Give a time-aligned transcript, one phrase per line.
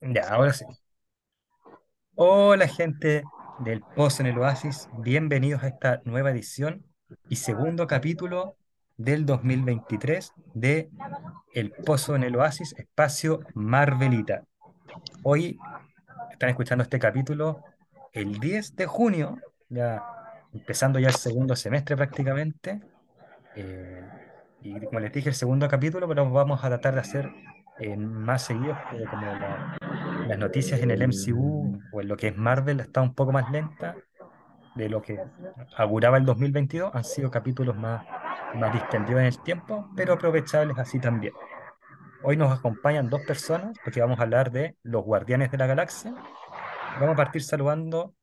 [0.00, 0.64] Ya, ahora sí.
[2.14, 3.24] Hola, gente
[3.58, 4.88] del Pozo en el Oasis.
[4.98, 6.84] Bienvenidos a esta nueva edición
[7.28, 8.56] y segundo capítulo
[8.96, 10.88] del 2023 de
[11.52, 14.44] El Pozo en el Oasis, espacio Marvelita.
[15.24, 15.58] Hoy
[16.30, 17.64] están escuchando este capítulo
[18.12, 19.38] el 10 de junio,
[19.68, 20.00] ya
[20.52, 22.80] empezando ya el segundo semestre prácticamente.
[23.56, 24.08] Eh,
[24.62, 27.32] y como les dije, el segundo capítulo, pero vamos a tratar de hacer
[27.80, 28.78] eh, más seguidos,
[29.10, 29.78] como la
[30.28, 33.50] las noticias en el MCU o en lo que es Marvel está un poco más
[33.50, 33.96] lenta
[34.74, 35.18] de lo que
[35.76, 36.94] auguraba el 2022.
[36.94, 38.04] Han sido capítulos más,
[38.54, 41.32] más distendidos en el tiempo, pero aprovechables así también.
[42.22, 46.14] Hoy nos acompañan dos personas porque vamos a hablar de los Guardianes de la Galaxia.
[47.00, 48.14] Vamos a partir saludando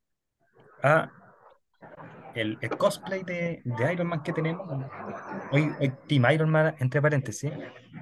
[0.83, 1.09] a
[2.35, 4.69] el, el cosplay de, de Iron Man que tenemos.
[5.51, 7.51] Hoy, hoy Team Iron Man, entre paréntesis.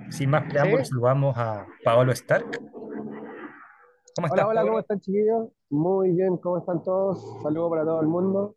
[0.10, 0.92] Sin más preámbulos, ¿Sí?
[0.92, 2.60] saludamos a Paolo Stark.
[4.16, 5.50] ¿Cómo estás, hola, ¿cómo están chiquillos?
[5.70, 7.20] Muy bien, ¿cómo están todos?
[7.42, 8.56] Saludos para todo el mundo.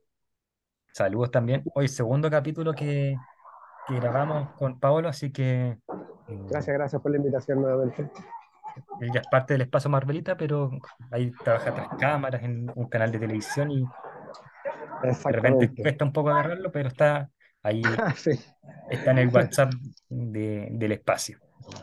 [0.93, 1.63] Saludos también.
[1.75, 3.17] Hoy segundo capítulo que,
[3.89, 5.79] que grabamos con Paolo, así que eh,
[6.51, 8.11] Gracias, gracias por la invitación nuevamente.
[9.01, 10.71] él ya es parte del espacio Marvelita, pero
[11.11, 16.31] ahí trabaja tras cámaras en un canal de televisión y de repente cuesta un poco
[16.31, 17.31] agarrarlo, pero está
[17.63, 17.83] ahí,
[18.17, 18.31] Sí,
[18.91, 19.73] está en el WhatsApp
[20.09, 21.39] de- del espacio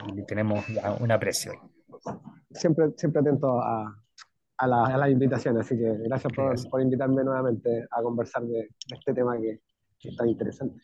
[0.05, 0.65] y tenemos
[0.99, 1.72] un aprecio ahí.
[2.53, 3.95] Siempre, siempre atento a,
[4.57, 6.69] a, la, a las invitaciones, así que gracias por, Gracias.
[6.69, 9.61] por invitarme nuevamente a conversar de, de este tema que,
[9.99, 10.81] que es tan interesante.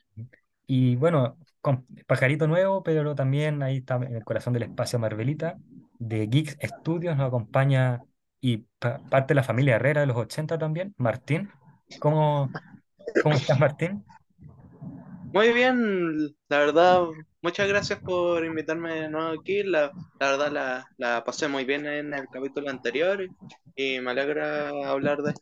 [0.67, 5.57] Y bueno, con Pajarito Nuevo, pero también ahí está en el corazón del espacio Marvelita,
[5.97, 8.01] de Geeks Studios nos acompaña
[8.39, 11.49] y pa- parte de la familia Herrera de los 80 también, Martín.
[11.99, 12.49] ¿Cómo,
[13.23, 14.03] cómo estás, Martín?
[15.31, 17.03] Muy bien, la verdad,
[17.41, 19.63] muchas gracias por invitarme de nuevo aquí.
[19.63, 23.25] La, la verdad la, la pasé muy bien en el capítulo anterior
[23.75, 25.33] y me alegra hablar de,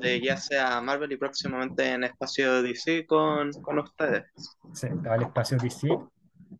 [0.00, 4.24] de ya sea Marvel y próximamente en Espacio DC con, con ustedes.
[4.74, 5.98] Estaba el espacio DC.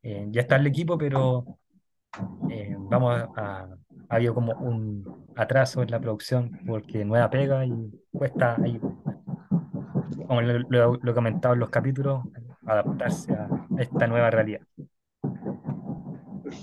[0.03, 1.45] eh, ya está el equipo, pero
[2.51, 3.69] eh, vamos a-
[4.09, 5.05] ha habido como un
[5.37, 8.81] atraso en la producción porque nueva pega y cuesta ahí,
[10.27, 12.25] como lo, lo- lo he comentado en los capítulos,
[12.67, 14.61] adaptarse a esta nueva realidad.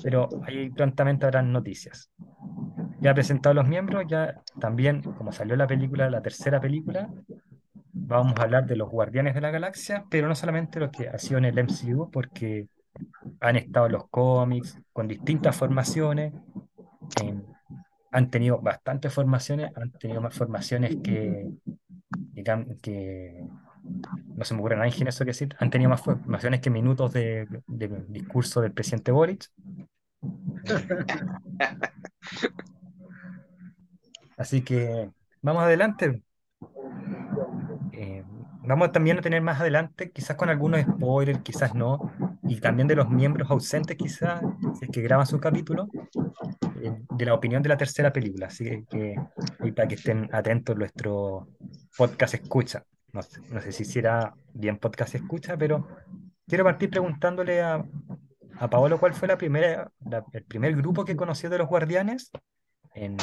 [0.02, 2.12] pero ahí prontamente habrán noticias.
[3.00, 7.10] Ya presentado los miembros, ya también, como salió la película, la tercera película,
[7.94, 11.18] vamos a hablar de los Guardianes de la Galaxia, pero no solamente lo que ha
[11.18, 12.68] sido en el MCU, porque
[13.42, 16.34] han estado los cómics con distintas formaciones,
[18.12, 21.50] han tenido bastantes formaciones, han tenido más formaciones que,
[22.36, 22.44] que,
[22.82, 23.48] que-
[24.36, 27.48] no se me ocurre nada ingenioso que decir, han tenido más formaciones que minutos de,
[28.08, 29.50] discurso del presidente Boric.
[34.38, 35.10] Así que
[35.42, 36.22] vamos adelante.
[37.92, 38.24] Eh,
[38.66, 42.12] vamos también a tener más adelante, quizás con algunos spoilers, quizás no,
[42.44, 44.42] y también de los miembros ausentes, quizás,
[44.80, 45.88] si es que graban su capítulo,
[46.82, 48.48] eh, de la opinión de la tercera película.
[48.48, 49.16] Así que,
[49.76, 51.48] para que estén atentos nuestro
[51.96, 52.84] podcast escucha.
[53.14, 55.88] No sé, no sé si hiciera bien podcast escucha, pero
[56.48, 57.84] quiero partir preguntándole a,
[58.60, 62.32] a Paolo cuál fue la primera, la- el primer grupo que conoció de los Guardianes
[62.96, 63.18] en,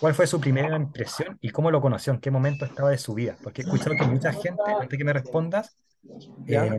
[0.00, 2.12] ¿Cuál fue su primera impresión y cómo lo conoció?
[2.12, 3.36] ¿En qué momento estaba de su vida?
[3.42, 5.76] Porque he escuchado que mucha gente, antes de que me respondas,
[6.46, 6.70] eh,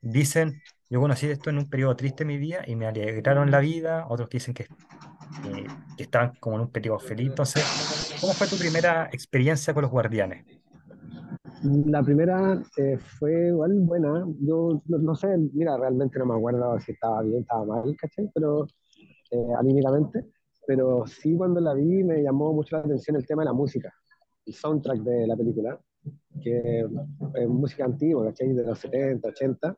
[0.00, 3.60] dicen, yo conocí esto en un periodo triste de mi vida y me alegraron la
[3.60, 5.66] vida, otros que dicen que, eh,
[5.96, 7.28] que estaban como en un periodo feliz.
[7.28, 7.64] Entonces,
[8.20, 10.44] ¿cómo fue tu primera experiencia con los guardianes?
[11.62, 14.26] La primera eh, fue igual buena.
[14.40, 18.30] Yo no, no sé, mira, realmente no me acuerdo si estaba bien, estaba mal, ¿cachai?
[18.34, 18.66] Pero
[19.30, 20.24] eh, anímicamente.
[20.66, 23.92] Pero sí, cuando la vi, me llamó mucho la atención el tema de la música,
[24.46, 25.78] el soundtrack de la película,
[26.42, 26.86] que
[27.34, 28.52] es música antigua, ¿cachai?
[28.54, 29.76] De los 70, 80,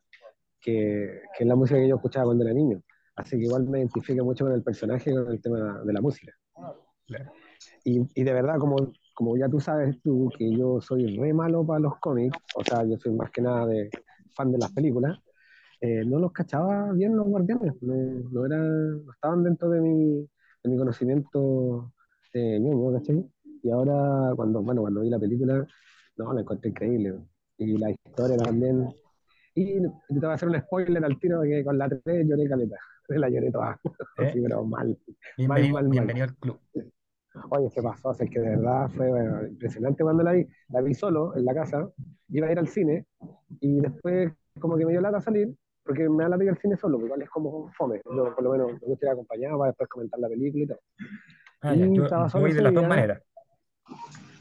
[0.61, 2.81] que, que es la música que yo escuchaba cuando era niño.
[3.17, 6.33] Así que igual me identifico mucho con el personaje con el tema de la música.
[7.85, 8.77] Y, y de verdad, como,
[9.15, 12.85] como ya tú sabes tú, que yo soy re malo para los cómics, o sea,
[12.85, 13.91] yo soy más que nada de
[14.35, 15.19] fan de las películas,
[15.81, 17.95] eh, no los cachaba bien los guardianes, no,
[18.31, 20.29] no, era, no estaban dentro de mi,
[20.63, 21.93] de mi conocimiento
[22.33, 23.25] eh, ñoño, ¿cachai?
[23.63, 25.67] Y ahora, cuando, bueno, cuando vi la película,
[26.17, 27.15] no, la encontré increíble.
[27.59, 28.89] Y la historia también.
[29.55, 32.49] Y te voy a hacer un spoiler al tiro de que con la 3 lloré
[32.49, 32.77] caleta.
[33.09, 33.79] La lloré toda.
[34.19, 34.31] ¿Eh?
[34.33, 34.97] Sí, pero mal, mal,
[35.37, 35.91] Bienvenido, mal, mal.
[35.91, 36.59] bienvenido al club.
[37.51, 40.47] Oye, se pasó, o sea, es que de verdad fue bueno, impresionante cuando la vi.
[40.69, 41.89] La vi solo en la casa,
[42.29, 43.07] iba a ir al cine
[43.61, 46.77] y después como que me dio lata salir porque me da la ir al cine
[46.77, 48.01] solo, igual es como fome.
[48.05, 50.81] Yo por lo menos me gusta ir acompañado para después comentar la película y todo.
[51.63, 53.23] Ah, Y estaba solo voy de las dos maneras.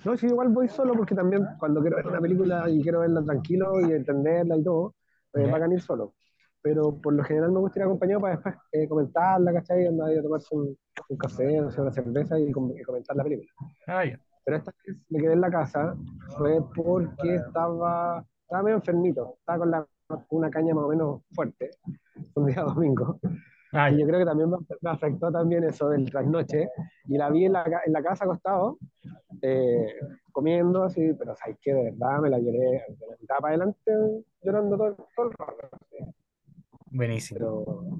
[0.04, 3.24] No, sí, igual voy solo porque también cuando quiero ver una película y quiero verla
[3.24, 4.96] tranquilo y entenderla y todo,
[5.32, 5.52] pues ¿Ya?
[5.52, 6.14] va a ir solo.
[6.64, 9.88] Pero por lo general me gusta ir acompañado para después eh, comentarla, ¿cachai?
[9.88, 10.78] Andar a tomarse un,
[11.10, 13.50] un café, no sé, una cerveza y, com- y comentar la película.
[13.88, 14.04] Ah.
[14.46, 15.96] Pero esta vez me quedé en la casa
[16.38, 19.88] fue porque estaba, estaba medio enfermito, estaba con la,
[20.30, 21.72] una caña más o menos fuerte,
[22.36, 23.20] un día domingo.
[23.74, 26.68] Ah, Y yo creo que también me, me afectó también eso del trasnoche.
[27.08, 28.78] Y la vi en la, en la casa acostado,
[29.42, 29.96] eh,
[30.32, 32.60] comiendo así, pero sabes que de verdad me la lloré
[32.90, 33.92] de la mitad para adelante,
[34.44, 35.78] llorando todo, todo el rato.
[35.90, 35.98] sí.
[36.92, 37.38] Buenísimo.
[37.40, 38.00] Pero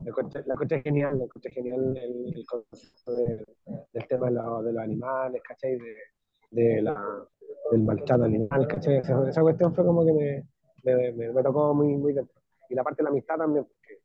[0.00, 3.44] la encontré, la encontré genial, la encontré genial el, el concepto de-
[3.92, 5.78] del tema de, la- de los animales, ¿cachai?
[5.78, 5.96] De,
[6.50, 7.00] de la,
[7.70, 8.96] del maltrato animal, ¿cachai?
[8.96, 10.44] Esa, esa cuestión fue como que me,
[10.84, 12.34] me, me- me tocó muy, muy dentro.
[12.68, 14.00] Y la parte de la amistad también, porque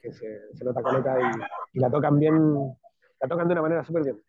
[0.00, 2.34] que se, se nota caleta y, y la tocan bien,
[3.20, 4.22] la tocan de una manera súper bien.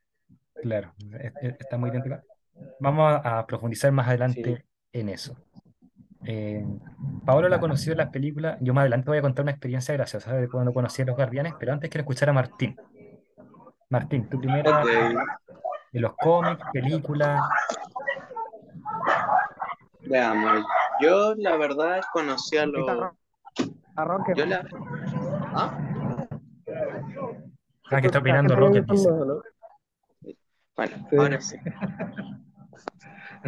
[0.55, 2.21] Claro, es- es- está muy tocado.
[2.79, 4.09] Vamos a, profundizar más Sí.
[4.09, 5.37] adelante en eso.
[6.25, 6.65] Eh,
[7.25, 8.57] Paolo la conoció en las películas.
[8.61, 11.53] Yo más adelante voy a contar una experiencia graciosa de cuando conocí a los Guardianes,
[11.59, 12.75] pero antes quiero escuchar a Martín.
[13.89, 17.41] Martín, tu primera de los cómics, películas.
[20.01, 20.65] veamos.
[21.01, 22.89] Yo la verdad conocí a los...
[23.95, 24.33] A Roque.
[24.35, 24.67] Yo la...
[25.55, 25.77] ¿Ah?
[27.89, 28.85] Ah, que está ¿La opinando Rocket?
[30.75, 31.15] Bueno, Sí.
[31.17, 31.57] ahora sí.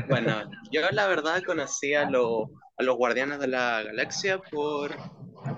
[0.08, 2.48] Bueno, yo la verdad conocí a, los
[2.78, 4.96] a los Guardianes de la Galaxia por...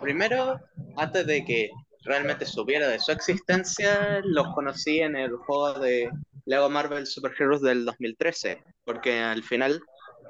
[0.01, 0.59] Primero,
[0.97, 1.69] antes de que
[2.03, 6.09] realmente supiera de su existencia, los conocí en el juego de
[6.45, 9.81] Lego Marvel Super Heroes del 2013, porque al final,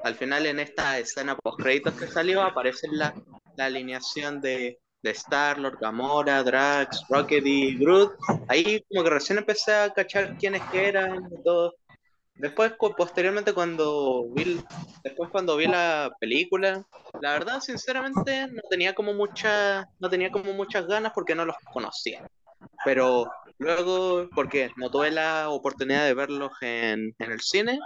[0.03, 3.13] al final en esta escena post créditos que salió aparece la,
[3.57, 8.13] la alineación de, de Star-Lord, Gamora, Drax, Rocket y Groot.
[8.47, 11.73] Ahí como que recién empecé a cachar quiénes eran y todo.
[12.41, 14.59] Después, posteriormente, cuando vi,
[15.03, 16.83] después cuando vi la película,
[17.21, 21.55] la verdad, sinceramente, no tenía como mucha, no tenía como muchas ganas porque no los
[21.71, 22.27] conocía.
[22.83, 27.79] Pero luego, porque no tuve la oportunidad de verlos en, en el cine,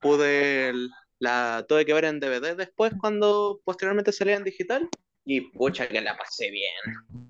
[0.00, 0.72] pude,
[1.20, 4.88] la tuve que ver en DVD después cuando posteriormente salía en digital
[5.24, 7.22] y pucha que la pasé bien.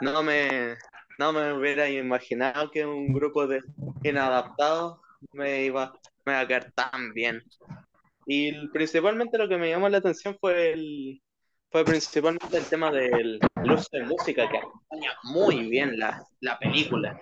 [0.00, 0.76] No me,
[1.20, 3.60] no me hubiera imaginado que un grupo de
[4.02, 4.98] inadaptados
[5.32, 5.92] me iba,
[6.24, 7.42] me a quedar tan bien.
[8.26, 11.22] Y principalmente lo que me llamó la atención fue el,
[11.70, 16.58] fue principalmente el tema del el uso de música que acompaña muy bien la, la
[16.58, 17.20] película.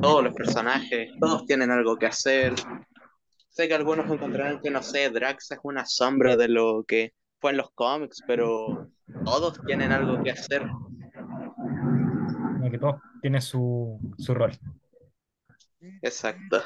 [0.00, 2.54] Todos los personajes, todos tienen algo que hacer.
[3.50, 7.52] Sé que algunos encontrarán que, no sé, Drax es una sombra de lo que fue
[7.52, 8.90] en los cómics, pero
[9.24, 10.66] todos tienen algo que hacer.
[12.70, 13.00] Que todos
[13.44, 14.52] su, su rol.
[16.02, 16.62] Exacto.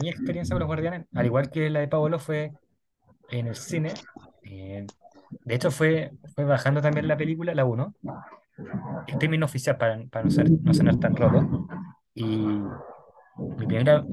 [0.00, 2.52] Mi experiencia con los Guardianes, al igual que la de Paolo, fue
[3.30, 3.94] en el cine.
[4.42, 4.86] Eh,
[5.30, 7.94] de hecho, fue, fue bajando también la película, la 1,
[9.08, 11.66] streaming oficial para, para no, ser, no sonar tan roto.
[12.14, 14.04] Y mi primera,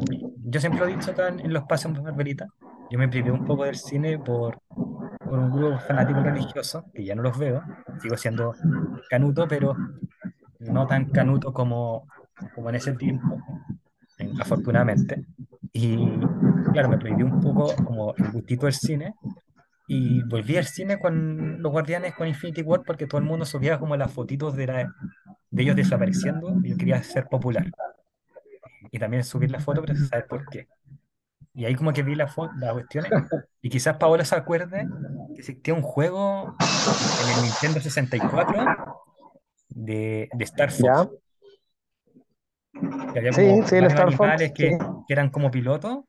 [0.43, 2.47] yo siempre lo he dicho acá en, en los pasos de Marvelita,
[2.91, 7.15] yo me privé un poco del cine por, por un grupo fanático religioso, que ya
[7.15, 7.63] no los veo,
[8.01, 8.53] sigo siendo
[9.09, 9.75] canuto, pero
[10.59, 12.05] no tan canuto como,
[12.55, 13.37] como en ese tiempo,
[14.17, 15.25] en- afortunadamente.
[15.73, 15.97] Y
[16.73, 19.13] claro, me prohibí un poco como el gustito del cine
[19.87, 23.79] y volví al cine con los Guardianes, con Infinity War, porque todo el mundo subía
[23.79, 24.95] como las fotitos de, la-
[25.49, 27.69] de ellos desapareciendo y yo quería ser popular.
[28.91, 30.67] Y también subir la foto, pero saber por qué.
[31.53, 33.11] Y ahí como que vi la las cuestiones
[33.61, 34.87] y quizás Paola se acuerde
[35.33, 38.63] que existía un juego en el Nintendo 64
[39.69, 40.81] de, de Star Fox.
[42.81, 43.13] ¿Ya?
[43.13, 44.77] Que había Sí, como sí, el Star Fox, que, sí.
[45.07, 45.99] que eran como pilotos.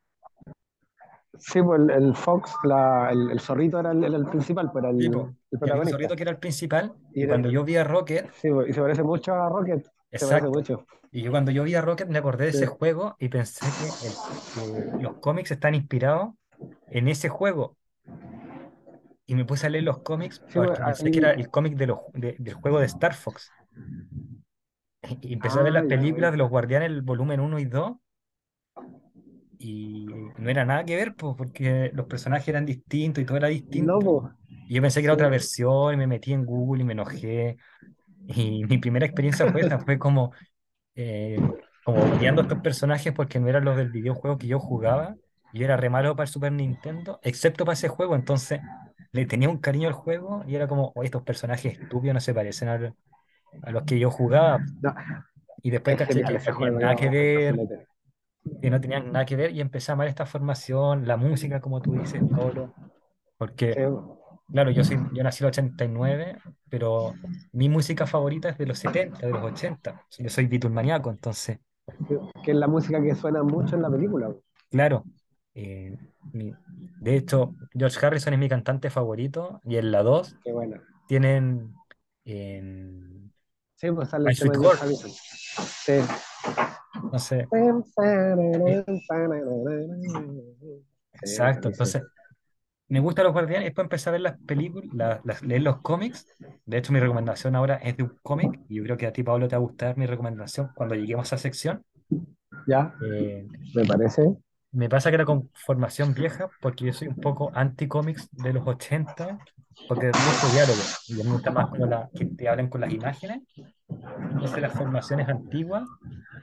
[1.38, 5.00] Sí, pues el, el Fox, la, el, el zorrito era el, el principal, pero el,
[5.00, 5.35] Sí, po.
[5.50, 5.91] el protagonista.
[5.97, 6.93] zorrito que era el principal.
[7.14, 9.87] Y cuando yo vi a Rocket, Sí, pues, y se parece mucho a Rocket.
[10.11, 10.50] Exacto.
[10.50, 10.87] mucho.
[11.11, 12.59] Y yo cuando yo vi a Rocket me acordé de Sí.
[12.59, 16.31] ese juego y pensé que, los cómics están inspirados
[16.88, 17.76] en ese juego.
[19.26, 21.76] Y me puse a leer los cómics porque pues, pensé ahí- que era el cómic
[21.76, 23.50] de de- del juego de Star Fox.
[25.23, 27.64] Y empecé a ver Ah, las ya, películas de los Guardianes, el volumen 1 y
[27.66, 27.97] 2,
[29.59, 33.49] y no era nada que ver, pues, porque los personajes eran distintos y todo era
[33.49, 33.92] distinto.
[33.92, 34.32] No, pues.
[34.66, 37.56] Y yo pensé que era otra versión y me metí en Google y me enojé.
[38.26, 40.32] Y mi primera experiencia fue esa, fue como,
[40.97, 41.49] eh,
[41.82, 45.18] como odiando a estos personajes porque no eran los del videojuego que yo jugaba.
[45.52, 48.16] Yo era re malo para el Super Nintendo, excepto para ese juego.
[48.16, 48.62] Entonces
[49.12, 52.35] le tenía un cariño al juego y era como, "Oh, estos personajes estúpidos no se
[52.35, 52.94] parecen a,
[53.62, 54.59] a los que yo jugaba.
[54.80, 54.94] No,
[55.62, 57.56] Y después Es caché que no tenían nada que ver,
[58.61, 61.80] que no tenían nada que ver y empecé a amar esta formación, la música, como
[61.82, 62.75] tú dices, todo,
[63.37, 63.75] porque,
[64.52, 67.14] claro, yo soy, yo nací en el 89, pero
[67.52, 70.02] mi música favorita es de los 70, de los 80.
[70.18, 71.59] Yo soy Beatlesmaníaco, entonces,
[72.44, 74.32] que es la música que suena mucho en la película.
[74.71, 75.04] claro,
[75.54, 75.97] eh,
[76.32, 76.54] mi-
[77.00, 80.82] de hecho, George Harrison es mi cantante favorito y en la 2 Qué buena.
[81.06, 81.75] tienen
[82.25, 83.22] en
[83.83, 84.59] Sí, pues sale el tema de.
[85.85, 85.93] Sí.
[87.11, 87.49] no sé,
[91.15, 92.03] exacto, entonces
[92.89, 96.27] me gustan los guardianes, después empecé a ver las películas, la- las- leer los cómics.
[96.67, 99.23] De hecho, mi recomendación ahora es de un cómic, y yo creo que a ti,
[99.23, 101.85] Pablo, te va a gustar mi recomendación cuando lleguemos a esa sección.
[102.67, 104.37] Ya, Eh, me parece.
[104.73, 108.67] me pasa que era con formación vieja, porque yo soy un poco anti-cómics de los
[108.67, 109.39] 80,
[109.89, 112.81] porque es mucho diálogo, y a me gusta más como la, que te hablen con
[112.81, 113.43] las imágenes.
[113.89, 115.89] Entonces, las formaciones antiguas,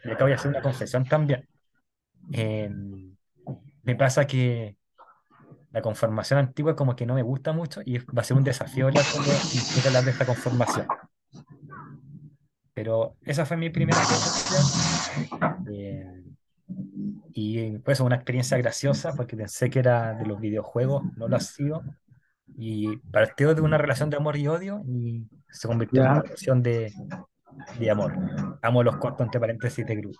[0.04, 1.48] y acá voy a hacer una confesión también.
[2.32, 2.70] Eh,
[3.84, 4.78] me pasa que
[5.72, 8.88] la conformación antigua como que no me gusta mucho y va a ser un desafío
[8.88, 9.04] hablar
[9.74, 10.88] quiero hablar de esta conformación.
[12.74, 15.66] Pero esa fue mi primera percepción.
[15.72, 16.24] eh,
[17.34, 21.40] y pues una experiencia graciosa porque pensé que era de los videojuegos, no lo ha
[21.40, 21.84] sido.
[22.62, 26.62] Y partió de una relación de amor y odio y se convirtió en una relación
[26.62, 26.92] de,
[27.80, 28.14] de amor.
[28.62, 30.18] Amo los cortos entre paréntesis de Groot.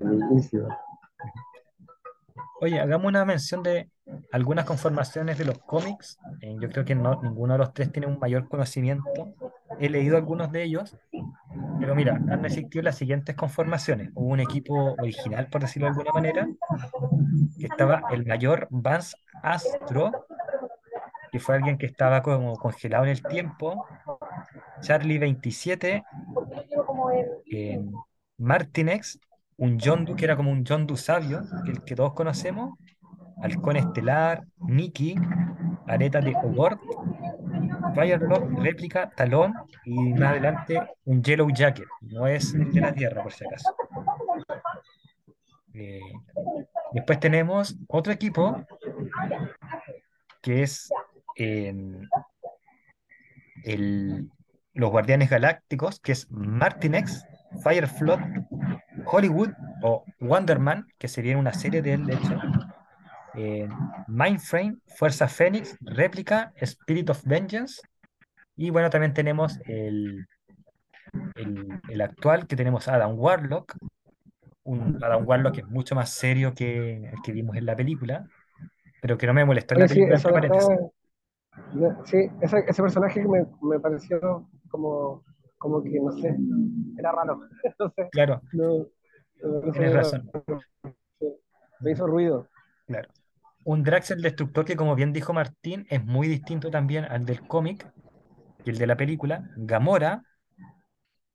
[0.00, 0.68] buenísimo.
[2.60, 3.88] Oye, hagamos una mención de
[4.32, 6.18] algunas conformaciones de los cómics.
[6.40, 9.34] Eh, yo creo que no, ninguno de los tres tiene un mayor conocimiento.
[9.78, 10.96] He leído algunos de ellos,
[11.78, 14.10] pero mira, han existido las siguientes conformaciones.
[14.14, 16.48] Hubo un equipo original, por decirlo de alguna manera,
[17.58, 20.26] que estaba el mayor Vance Astro,
[21.30, 23.86] que fue alguien que estaba como congelado en el tiempo,
[24.80, 26.04] Charlie 27,
[27.52, 27.80] eh,
[28.38, 29.18] Martinex,
[29.56, 32.78] un Yondu que era como un Yondu sabio, el que todos conocemos,
[33.42, 35.14] Halcón Estelar, Nikki,
[35.86, 36.78] Areta de Ogord,
[37.94, 39.54] Firelock, Réplica, Talón
[39.84, 41.86] y más adelante un Yellow Jacket.
[42.00, 43.74] No es de la Tierra, por si acaso.
[45.74, 46.00] Eh,
[46.92, 48.64] después tenemos otro equipo
[50.48, 50.90] que es
[51.34, 52.08] el,
[54.72, 57.22] los Guardianes Galácticos, que es Martinex,
[57.62, 58.20] Fireflood,
[59.04, 59.50] Hollywood
[59.82, 62.40] o Wonderman, que sería una serie de él, de hecho.
[64.06, 67.82] Mindframe, Fuerza Fénix, Réplica, Spirit of Vengeance.
[68.56, 70.26] Y bueno, también tenemos el,
[71.34, 73.76] el, el actual, que tenemos Adam Warlock.
[74.62, 78.24] Un Adam Warlock que es mucho más serio que el que vimos en la película,
[79.08, 80.68] pero que no me molestó en la Oye, sí, película, paréntesis.
[80.68, 80.92] después.
[81.74, 85.24] no, Sí, ese, ese personaje me, me pareció como,
[85.58, 86.36] como que, no sé,
[86.98, 87.40] era raro.
[87.78, 88.86] No sé, Claro, no,
[89.72, 90.30] tienes razón,
[91.80, 92.48] me hizo ruido.
[92.86, 93.08] claro.
[93.64, 97.46] Un Drax el Destructor que, como bien dijo Martín, es muy distinto también al del
[97.46, 97.92] cómic
[98.64, 99.50] y el de la película.
[99.56, 100.24] Gamora,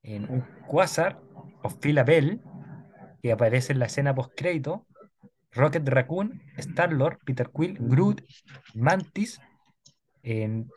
[0.03, 1.19] en un Quasar
[1.63, 1.69] o
[2.05, 2.41] Bell
[3.21, 4.87] que aparece en la escena post-crédito.
[5.55, 8.21] Rocket Raccoon, Star-Lord, Peter Quill, Groot,
[8.73, 9.39] Mantis,
[10.23, 10.69] en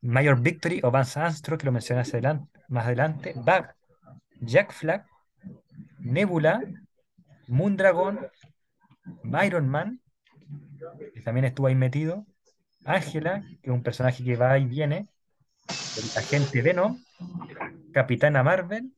[0.00, 3.66] Mayor Victory o Vance Astro, que lo mencioné hacia adelan- más adelante, Bug,
[4.40, 5.04] Jack Flag,
[5.98, 6.60] Nebula,
[7.48, 8.26] Moondragon,
[9.44, 10.00] Iron Man,
[11.14, 12.26] que también estuvo ahí metido,
[12.84, 15.08] Ángela, que es un personaje que va y viene,
[15.68, 17.02] el agente Venom,
[17.92, 18.92] Capitana Marvel,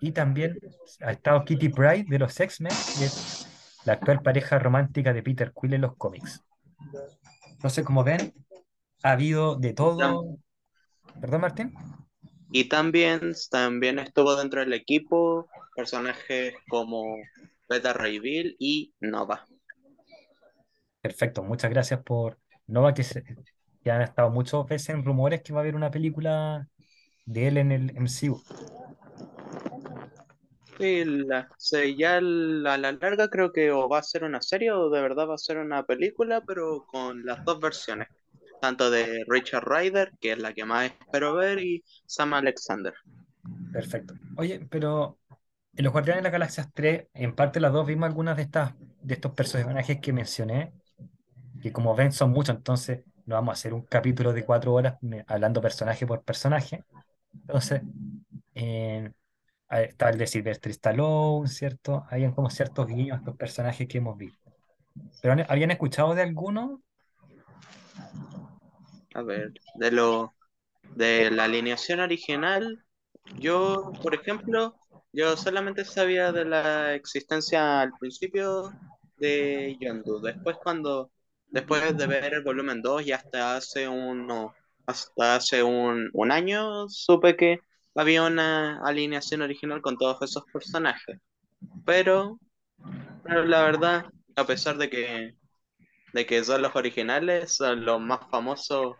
[0.00, 0.58] y también
[1.00, 3.47] ha estado Kitty Pryde de los X-Men, que es
[3.88, 6.44] la actual pareja romántica de Peter Quill en los cómics.
[7.52, 8.32] Entonces, como ven,
[9.02, 10.38] ha habido de todo.
[11.20, 11.74] ¿Perdón, Martín?
[12.52, 17.16] Y también, también estuvo dentro del equipo personajes como
[17.68, 19.46] Beta Ray Bill y Nova.
[21.00, 23.24] Perfecto, muchas gracias por Nova, que, se-
[23.82, 26.68] que han estado muchas veces en rumores que va a haber una película
[27.24, 28.42] de él en el MCU.
[30.78, 34.70] Y la, se- ya a la larga creo que o va a ser una serie
[34.72, 38.08] o de verdad va a ser una película, pero con las dos versiones,
[38.60, 42.94] tanto de Richard Ryder, que es la que más espero ver, y Sam Alexander.
[43.72, 44.14] Perfecto.
[44.36, 45.18] Oye, pero
[45.76, 48.74] en los Guardianes de la Galaxia 3, en parte las dos vimos algunas de estas,
[49.02, 50.72] de estos personajes que mencioné,
[51.60, 54.96] que como ven son muchos, entonces no vamos a hacer un capítulo de cuatro horas
[55.26, 56.84] hablando personaje por personaje.
[57.34, 57.82] Entonces,
[58.54, 59.12] eh,
[59.70, 62.04] está el de Sylvester Stallone, ¿cierto?
[62.10, 64.52] Hay como ciertos guiños a estos personajes que hemos visto.
[65.20, 66.82] ¿Pero habían escuchado de alguno?
[69.14, 70.34] A ver, de lo
[70.82, 72.84] de la alineación original,
[73.36, 74.76] Yo, por ejemplo,
[75.12, 78.78] yo solamente sabía de la existencia al principio
[79.16, 80.20] de Yondu.
[80.20, 81.12] Después cuando,
[81.50, 86.88] después de ver el volumen 2 y hasta hace uno, hasta hace un, un año
[86.90, 87.60] supe que
[87.98, 91.18] había una alineación original con todos esos personajes.
[91.84, 92.38] Pero,
[93.24, 94.04] la verdad,
[94.36, 95.34] a pesar de que,
[96.12, 98.96] de que son los originales, son los más famosos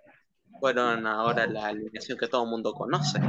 [0.60, 3.20] fueron ahora la alineación que todo el mundo conoce.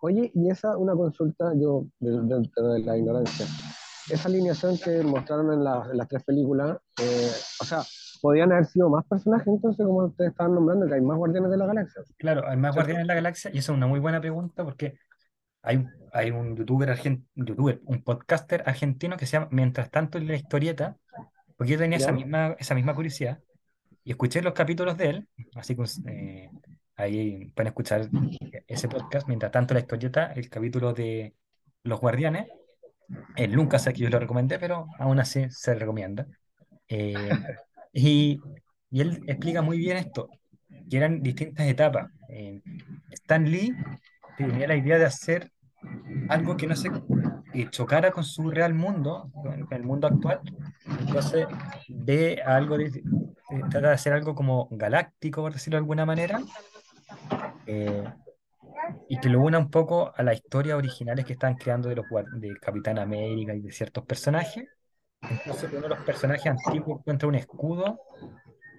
[0.00, 3.46] Oye, y esa, una consulta, yo, de- dentro de la ignorancia.
[4.10, 7.82] Esa alineación que mostraron en, la- en las tres películas, eh, o sea,
[8.20, 11.56] podían haber sido más personajes entonces, como ustedes estaban nombrando, que hay más guardianes de
[11.56, 12.02] la galaxia.
[12.16, 12.76] Claro, hay más ¿cierto?
[12.76, 14.98] Guardianes de la Galaxia y esa es una muy buena pregunta porque
[15.62, 20.18] hay, un- hay un youtuber, argen- youtuber, un podcaster argentino que se llama Mientras tanto
[20.18, 20.96] en la historieta,
[21.56, 23.40] porque yo tenía esa misma, esa misma curiosidad
[24.04, 26.50] y escuché los capítulos de él, así que eh,
[26.96, 28.08] ahí pueden escuchar
[28.66, 31.34] ese podcast, Mientras tanto la historieta, el capítulo de
[31.82, 32.46] Los Guardianes,
[33.36, 36.26] él nunca sé que yo lo recomendé, pero aún así se recomienda.
[36.88, 37.14] Eh,
[37.92, 38.40] y,
[38.90, 40.28] y él explica muy bien esto,
[40.88, 42.10] que eran distintas etapas.
[42.28, 42.62] Eh,
[43.10, 43.74] Stan Lee
[44.36, 45.52] tenía la idea de hacer
[46.28, 46.90] algo que no se
[47.70, 50.40] chocara con su real mundo, con, el mundo actual.
[51.00, 51.46] Entonces
[51.88, 53.02] ve algo de, eh,
[53.70, 56.40] trata de hacer algo como galáctico, por decirlo de alguna manera,
[57.66, 58.04] eh,
[59.08, 62.06] y que lo una un poco a las historias originales que están creando de los
[62.34, 64.64] de Capitán América y de ciertos personajes.
[65.22, 68.00] Entonces uno de los personajes antiguos encuentra un escudo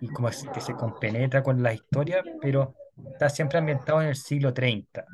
[0.01, 2.75] y como así que se compenetra con la historia, pero
[3.11, 5.05] está siempre ambientado en el siglo 30.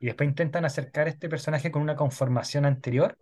[0.00, 3.16] Y después intentan acercar este personaje con una conformación anterior,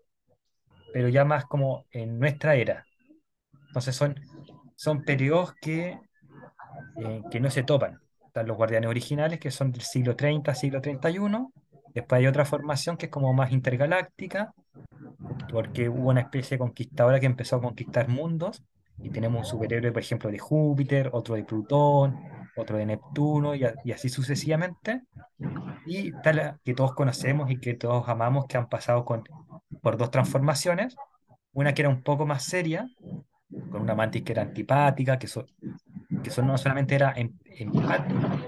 [0.92, 2.85] pero ya más como en nuestra era.
[3.68, 4.18] Entonces son,
[4.76, 5.99] son periodos que,
[6.97, 8.00] eh, que no se topan.
[8.26, 11.52] Están los guardianes originales, que son del siglo 30, siglo 31.
[11.95, 14.52] Después hay otra formación que es como más intergaláctica,
[15.50, 18.63] porque hubo una especie conquistadora que empezó a conquistar mundos.
[19.00, 22.19] Y tenemos un superhéroe, por ejemplo, de Júpiter, otro de Plutón,
[22.56, 25.02] otro de Neptuno, y, así sucesivamente.
[25.86, 29.23] Y la que todos conocemos y que todos amamos, que han pasado con,
[29.82, 30.97] por dos transformaciones.
[31.52, 32.89] Una que era un poco más seria,
[33.71, 35.47] con una mantis que era antipática, que, so-
[36.23, 37.32] que so- no solamente era em-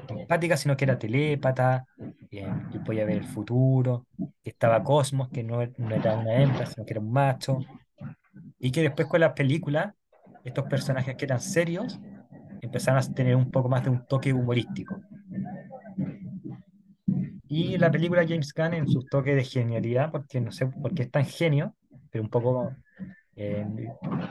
[0.08, 1.84] empática, sino que era telépata,
[2.32, 6.66] eh, que podía ver el futuro, que estaba Cosmos, que no, no era una hembra,
[6.66, 7.58] sino que era un macho,
[8.58, 9.94] y que después con la película,
[10.44, 11.98] estos personajes que eran serios,
[12.60, 15.00] empezaron a tener un poco más de un toque humorístico.
[17.48, 21.02] Y la película James Gunn en sus toques de genialidad, porque no sé por qué
[21.02, 21.74] es tan genio,
[22.10, 22.70] pero un poco
[23.34, 23.66] eh,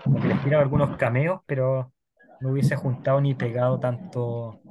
[0.04, 1.92] como que les tiraba algunos cameos, pero
[2.40, 4.62] no hubiese juntado ni pegado tanto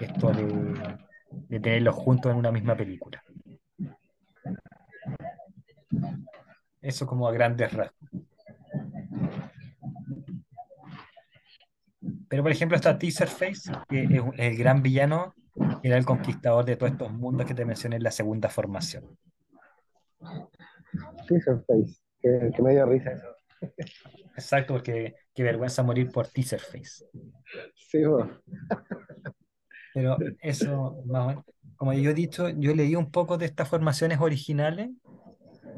[0.00, 0.76] esto de,
[1.30, 3.22] de tenerlos juntos en una misma película.
[6.80, 7.96] Eso como a grandes rasgos.
[12.28, 15.34] Pero por ejemplo está Taserface, que es el gran villano,
[15.82, 19.16] que era el conquistador de todos estos mundos que te mencioné en la segunda formación.
[21.28, 23.26] Teaser Face, que, que me dio risa eso.
[24.36, 27.06] Exacto, porque qué vergüenza morir por Taserface.
[27.74, 28.28] Sí, bo.
[29.96, 31.44] Pero eso, más o menos,
[31.76, 34.90] como yo he dicho, yo leí un poco de estas formaciones originales,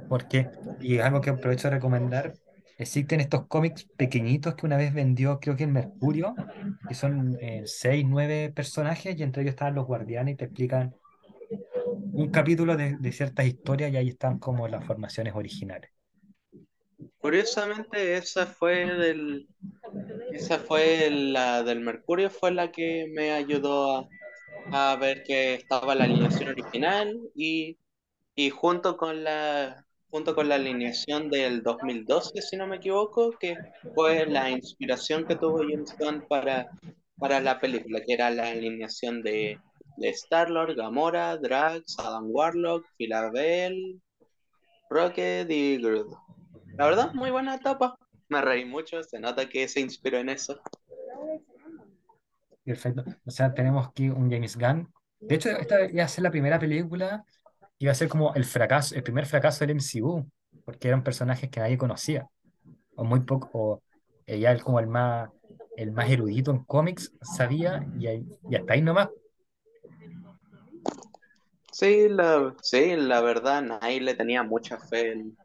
[0.09, 0.51] porque,
[0.81, 2.35] y es algo que aprovecho de recomendar,
[2.79, 6.35] existen estos cómics pequeñitos que una vez vendió, creo que el Mercurio,
[6.89, 10.97] que son eh, seis, nueve personajes, y entre ellos estaban los guardianes y te explican
[12.13, 15.91] un capítulo de, de ciertas historias y ahí están como las formaciones originales.
[17.19, 19.47] Curiosamente, esa fue del,
[20.33, 24.09] esa fue la del Mercurio, fue la que me ayudó
[24.71, 27.79] a, a ver que estaba la alineación original y,
[28.35, 33.57] y junto con la junto con la alineación del 2012, si no me equivoco, que
[33.95, 36.71] fue la inspiración que tuvo James Gunn para,
[37.19, 39.59] para la película, que era la alineación de,
[39.99, 44.01] de Star-Lord, Gamora, Drax, Adam Warlock, Phyla-Vell,
[44.89, 46.09] Rocket y Groot.
[46.77, 47.99] La verdad, muy buena etapa.
[48.29, 50.61] Me reí mucho, se nota que se inspiró en eso.
[52.65, 53.05] Perfecto.
[53.25, 54.93] O sea, tenemos aquí un James Gunn.
[55.21, 57.25] De hecho, esta iba a ser la primera película,
[57.79, 60.27] iba a ser como el fracaso, el primer fracaso del MCU,
[60.65, 62.29] porque eran personajes que nadie conocía,
[62.97, 63.83] o muy poco, o
[64.27, 65.31] ella es como el más,
[65.77, 69.09] el más erudito en cómics, sabía, y, ahí- y hasta ahí nomás.
[71.73, 75.37] Sí, la, sí, la verdad, nadie le tenía mucha fe el-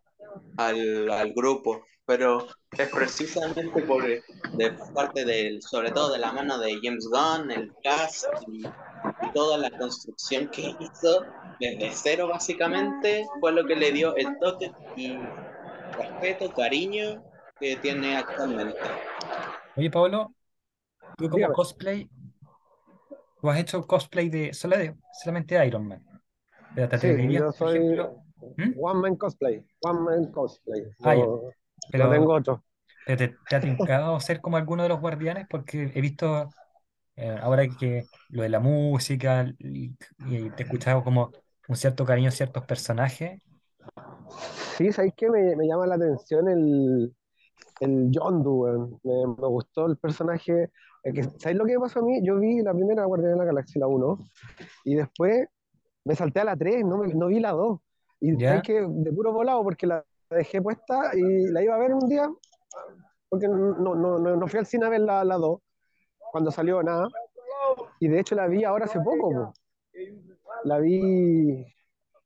[0.57, 6.57] al, al grupo, pero es precisamente por de parte del, sobre todo de la mano
[6.59, 11.25] de James Gunn, el cast y, y toda la construcción que hizo,
[11.59, 15.17] desde cero básicamente fue lo que le dio el toque y
[15.97, 17.23] respeto, cariño
[17.59, 18.77] que tiene actualmente.
[19.75, 20.33] Oye, Pablo,
[21.17, 21.53] tú como Dígame.
[21.53, 22.09] cosplay,
[23.41, 26.03] tú has hecho cosplay de, solo de- solamente de Iron Man.
[26.75, 27.79] Pero te Sí, yo soy
[28.57, 28.73] ¿Mm?
[28.77, 29.65] One Man Cosplay.
[29.81, 30.83] One Man Cosplay.
[31.03, 31.15] Ah.
[31.89, 32.63] Pero, tengo otro.
[33.05, 36.55] te, te ha tincado ser como alguno de los guardianes porque he visto
[37.17, 41.35] eh, ahora que lo de la música y, y te he escuchado como
[41.67, 43.41] un cierto cariño a ciertos personajes.
[44.77, 45.29] Sí, ¿sabéis qué?
[45.29, 47.13] Me, me llama la atención el,
[47.79, 48.99] el Yondu.
[49.03, 50.69] Me, me gustó el personaje.
[51.03, 52.21] que- ¿Sabéis lo que me pasó a mí?
[52.25, 54.19] Yo vi la primera Guardiana de la Galaxia, la 1,
[54.85, 55.47] y después
[56.05, 57.81] me salté a la 3, no, no vi la 2.
[58.21, 58.45] Y ¿Ya?
[58.45, 62.07] sabéis que de puro volado, porque la dejé puesta y la iba a ver un
[62.07, 62.29] día,
[63.29, 65.59] porque no, no, no, no fui al cine a ver la, la 2,
[66.31, 67.07] cuando salió nada.
[67.99, 69.53] Y de hecho la vi ahora hace poco, po.
[70.63, 71.65] La vi,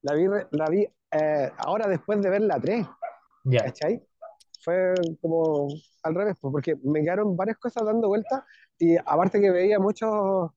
[0.01, 2.85] la vi, la vi eh, ahora después de ver la 3.
[3.45, 4.05] Ya, ¿cachai?
[4.63, 5.67] Fue como
[6.03, 8.43] al revés, porque me quedaron varias cosas dando vueltas
[8.77, 10.51] y aparte que veía muchos,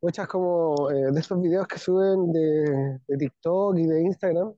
[0.00, 4.54] muchas como eh, de esos videos que suben de, de TikTok y de Instagram,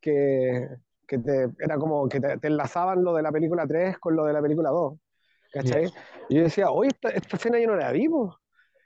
[0.00, 0.68] que,
[1.10, 4.24] que te, era como que te, te enlazaban lo de la película 3 con lo
[4.26, 5.62] de la película 2, ya.
[5.62, 5.92] ¿cachai?
[6.28, 8.30] Y yo decía, oye, esta, esta escena yo no la vi, pues.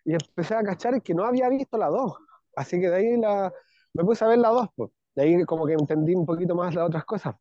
[0.06, 2.16] Y empecé a cachar que no había visto la 2,
[2.56, 3.52] así que de ahí la,
[3.92, 4.90] me puse a ver la 2, pues.
[5.14, 7.34] De ahí como que entendí un poquito más las otras cosas.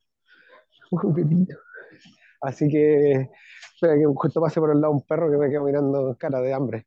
[0.92, 1.58] Un gatito.
[2.42, 3.30] Así que,
[3.74, 6.54] espera que justo pase por el lado un perro que me quedo mirando cara de
[6.54, 6.86] hambre.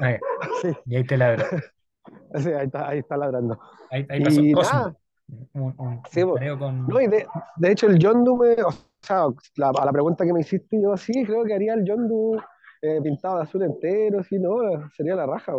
[0.00, 0.20] Ah, ya.
[0.60, 1.46] Sí, Y ahí te ladro.
[2.34, 3.58] sí, ahí está, ahí está ladrando.
[3.90, 4.96] Ahí, ahí pasó Y nada,
[5.28, 6.34] Un, un, sí, un po.
[6.34, 6.86] careo con.
[6.86, 8.70] no, y de, de hecho el Yondu me, o
[9.02, 12.38] sea, la- a la pregunta que me hiciste, yo sí, creo que haría el Yondu
[12.82, 15.52] eh, pintado de azul entero, sí, no, sería la raja.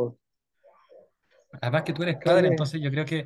[1.62, 3.26] Además que tú eres padre, entonces yo creo que,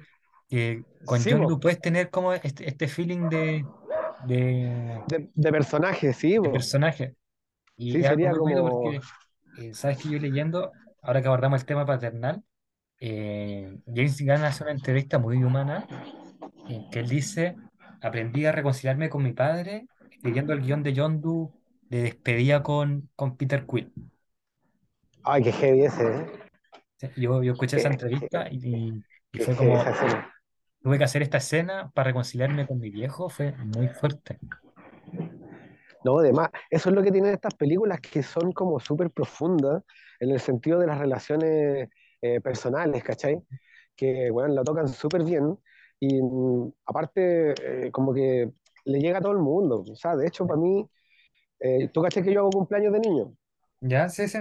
[1.05, 3.69] con sí, Yondu puedes tener como este, este feeling de,
[4.19, 7.15] de, de, de personaje, sí, de personaje.
[7.77, 8.99] Y Sí, sería como, porque,
[9.55, 10.71] eh, sabes que yo leyendo,
[11.01, 12.43] ahora que abordamos el tema paternal,
[12.99, 15.89] eh, James Gunn hace una entrevista muy humana
[16.89, 17.59] que él dice,
[18.01, 21.55] aprendí a reconciliarme con mi padre escribiendo el guion de Yondu
[21.89, 23.93] de despedida con, con Peter Quill.
[25.23, 26.25] ay, qué heavy ese, ¿eh?
[27.15, 29.77] Yo, yo escuché esa entrevista y, y- y qué fue como,
[30.83, 34.41] tuve que hacer esta escena para reconciliarme con mi viejo, fue muy fuerte.
[36.03, 39.83] No, además, eso es lo que tienen estas películas que son como súper profundas
[40.19, 41.89] en el sentido de las relaciones
[42.21, 43.41] eh, personales, ¿cachai?
[43.95, 45.57] Que, bueno, lo tocan súper bien
[45.99, 46.19] y
[46.85, 47.53] aparte
[47.87, 48.51] eh, como que
[48.85, 49.83] le llega a todo el mundo.
[49.89, 50.89] O sea, de hecho, para mí,
[51.59, 53.33] eh, tú cachai que yo hago cumpleaños de niño.
[53.81, 54.09] ¿Ya?
[54.09, 54.39] Sí, sí.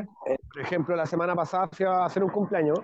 [0.53, 2.81] Por ejemplo, la semana pasada fui a hacer un cumpleaños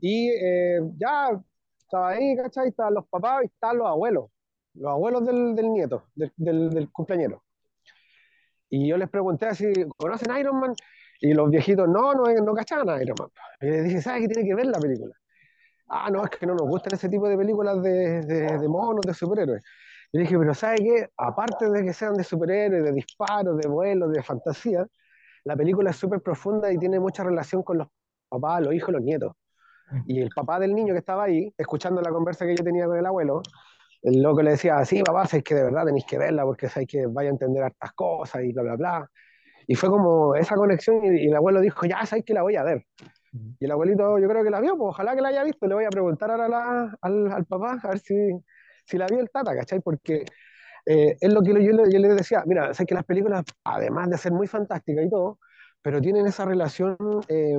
[0.00, 1.30] y eh, ya
[1.78, 2.68] estaba ahí, ¿cachai?
[2.68, 4.30] Estaban los papás y estaban los abuelos,
[4.74, 7.42] los abuelos del, del nieto, del, del, del cumpleañero.
[8.68, 10.74] Y yo les pregunté si conocen Iron Man
[11.20, 13.28] y los viejitos no, no, no cachaban a Iron Man.
[13.60, 15.14] Y les dije, ¿sabes qué tiene que ver la película?
[15.88, 19.02] Ah, no, es que no nos gustan ese tipo de películas de, de, de monos,
[19.06, 19.62] de superhéroes.
[20.12, 21.08] Y dije, pero ¿sabes qué?
[21.16, 24.86] Aparte de que sean de superhéroes, de disparos, de vuelos, de fantasía,
[25.44, 27.88] la película es súper profunda y tiene mucha relación con los
[28.28, 29.32] papás, los hijos, los nietos.
[30.04, 32.98] Y el papá del niño que estaba ahí, escuchando la conversa que yo tenía con
[32.98, 33.42] el abuelo,
[34.02, 36.88] el loco le decía, sí, papá, sabéis que de verdad tenéis que verla porque sabéis
[36.90, 39.10] que vaya a entender hartas cosas y bla, bla, bla.
[39.66, 42.56] Y fue como esa conexión y, y el abuelo dijo, ya sabéis que la voy
[42.56, 42.84] a ver.
[43.58, 45.74] Y el abuelito yo creo que la vio, pues ojalá que la haya visto, le
[45.74, 48.14] voy a preguntar ahora la- al, al papá a ver si,
[48.84, 49.80] si la vio el tata, ¿cachai?
[49.80, 50.24] Porque
[50.86, 54.18] eh, es lo que yo, yo le decía, mira, sé que las películas, además de
[54.18, 55.38] ser muy fantásticas y todo,
[55.82, 56.96] pero tienen esa relación
[57.28, 57.56] eh,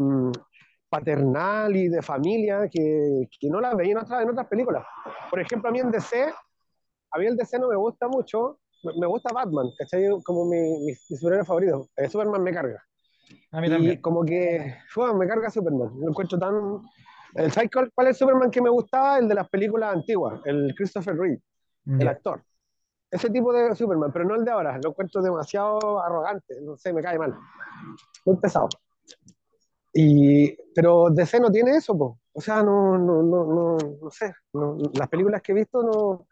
[0.90, 4.86] paternal y de familia que, que no la veía en otras, en otras películas.
[5.30, 6.26] Por ejemplo, a mí en DC,
[7.12, 10.08] a mí el DC no me gusta mucho, me, me gusta Batman, ¿cachai?
[10.24, 11.90] Como mi, mi, mi superhéroe favorito.
[11.98, 12.84] Eh, Superman me carga.
[13.52, 14.02] A mí Y también.
[14.02, 15.92] como que, fue, me carga Superman.
[16.00, 16.82] Lo encuentro tan...
[17.52, 19.20] ¿Sabes cuál, cuál es el Superman que me gustaba?
[19.20, 21.42] El de las películas antiguas, el Christopher Reeve,
[21.86, 22.44] el actor.
[23.12, 24.80] Ese tipo de Superman, pero no el de ahora.
[24.84, 27.36] Lo encuentro demasiado arrogante, no sé, me cae mal.
[28.26, 28.70] Muy pesado.
[29.94, 32.20] Y, pero DC no tiene eso, po.
[32.34, 34.34] O sea, no, no, no, no, no sé.
[34.54, 36.28] no- las películas que he visto no,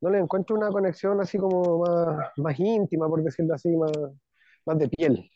[0.00, 3.92] no le encuentro una conexión así como más, más íntima, por decirlo así, más,
[4.66, 5.30] más de piel.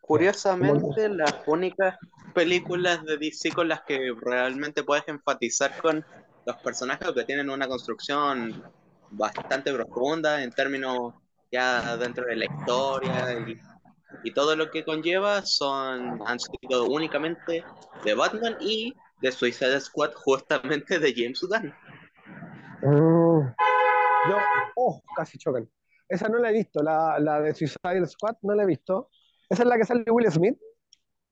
[0.00, 1.96] Curiosamente, las únicas
[2.34, 6.04] películas de DC con las que realmente puedes enfatizar con
[6.46, 8.62] los personajes que tienen una construcción
[9.10, 11.14] bastante profunda en términos
[11.50, 13.60] ya dentro de la historia y,
[14.24, 17.64] y todo lo que conlleva son han sido únicamente
[18.04, 21.74] de Batman y de Suicide Squad justamente de James Gunn.
[22.82, 23.54] Mm,
[24.28, 24.36] yo,
[24.76, 25.68] oh, casi chocan.
[26.08, 29.10] Esa no la he visto, la, la de Suicide Squad no la he visto.
[29.50, 30.58] Esa es la que sale Will Smith,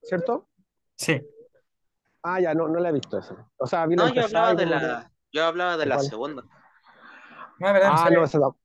[0.02, 0.48] ¿cierto?
[0.96, 1.22] Sí,
[2.22, 3.50] Ah, ya, no, no la he visto esa.
[3.58, 4.66] O sea, vi la No, yo hablaba de que...
[4.66, 5.98] la, yo hablaba de la ¿Cuál?
[5.98, 6.44] segunda.
[7.58, 8.56] no, es verdad, no Ah, no, esa no.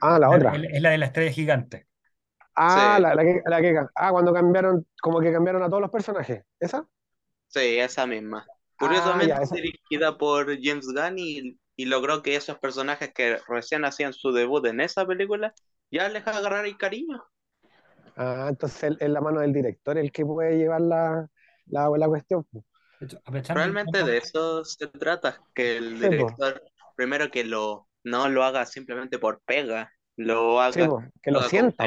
[0.00, 0.52] Ah, la la- otra.
[0.72, 1.86] es la de la estrella gigante.
[2.56, 3.00] Ah, Sí.
[3.00, 3.80] la, la que, la que...
[3.96, 6.44] Ah, cuando cambiaron, como que cambiaron a todos los personajes.
[6.60, 6.86] ¿Esa?
[7.48, 8.46] Sí, esa misma.
[8.78, 9.60] Ah, Curiosamente ya, esa.
[9.62, 14.64] dirigida por James Gunn y, y logró que esos personajes que recién hacían su debut
[14.66, 15.54] en esa película
[15.90, 17.22] ya les agarrar el cariño.
[18.22, 21.26] Ah, entonces es la mano del director el que puede llevar la,
[21.64, 22.46] la, la cuestión.
[23.48, 26.10] Realmente de eso se trata, que el Sí, po.
[26.10, 26.62] director
[26.96, 31.40] primero que lo no lo haga simplemente por pega, lo haga, Sí, po, que lo
[31.40, 31.86] con sienta.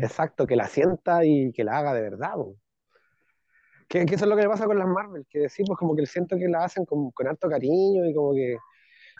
[0.00, 2.34] Exacto, que la sienta y que la haga de verdad.
[2.34, 2.56] po.
[3.88, 5.94] Que, que eso es lo que me pasa con las Marvel, que sí, pues como
[5.94, 8.56] que siento que la hacen con, con harto cariño y como que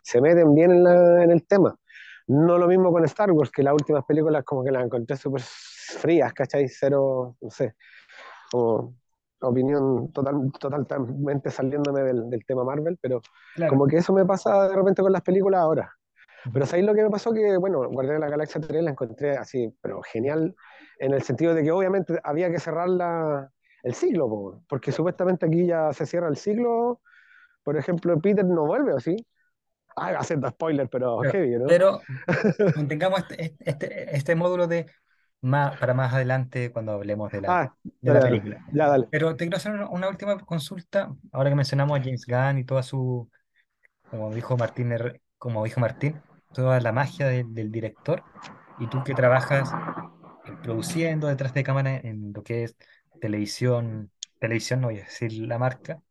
[0.03, 1.79] se meten bien en, la- en el tema.
[2.27, 5.41] No lo mismo con Star Wars, que las últimas películas como que las encontré súper
[5.87, 6.67] frías, ¿cachai?
[6.67, 7.75] Cero, no sé,
[8.51, 8.95] como
[9.41, 13.21] opinión total, totalmente saliéndome del, del tema Marvel, pero
[13.55, 15.93] claro, como que eso me pasa de repente con las películas ahora.
[16.53, 17.33] Pero ¿sabéis lo que me pasó?
[17.33, 20.55] Que, bueno, Guardianes de la Galaxia 3 la encontré así, pero genial,
[20.99, 25.45] en el sentido de que obviamente había que cerrar la, el siglo, po, porque supuestamente
[25.45, 27.01] aquí ya se cierra el siglo.
[27.63, 29.15] Por ejemplo, Peter no vuelve, ¿o sí?
[29.95, 31.65] Ah, haciendo spoiler, pero pero, heavy, ¿no?
[31.67, 32.01] pero
[32.75, 34.85] mantengamos este, este, este módulo de
[35.41, 38.23] más, para más adelante cuando hablemos de la, Ah, de dale, la dale.
[38.23, 38.61] película.
[38.73, 39.07] Ya, dale.
[39.09, 42.65] Pero te quiero hacer una, una última consulta, ahora que mencionamos a James Gunn y
[42.65, 43.29] toda su,
[44.09, 44.93] como dijo Martín,
[45.37, 46.21] como dijo Martín,
[46.53, 48.23] toda la magia del- del director,
[48.79, 49.71] y tú que trabajas
[50.63, 52.75] produciendo detrás de cámara en lo que es
[53.19, 56.01] televisión, televisión, no voy a decir la marca,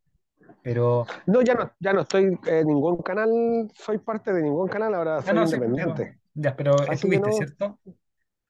[0.63, 3.31] pero, No, ya no, ya no estoy en ningún canal,
[3.75, 6.19] soy parte de ningún canal, ahora ah, soy no, sí, pero, independiente.
[6.35, 7.81] ya, pero Así estuviste, no, ¿cierto?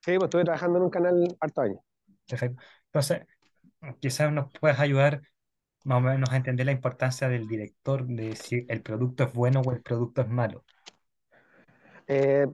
[0.05, 1.81] Sí, pues estuve trabajando en un canal harto años.
[2.29, 2.63] Perfecto.
[2.87, 3.23] Entonces,
[4.01, 5.23] quizás nos puedas ayudar
[5.85, 9.61] más o menos a entender la importancia del director, de si el producto es bueno
[9.61, 10.65] o el producto es malo.
[12.07, 12.47] Eh,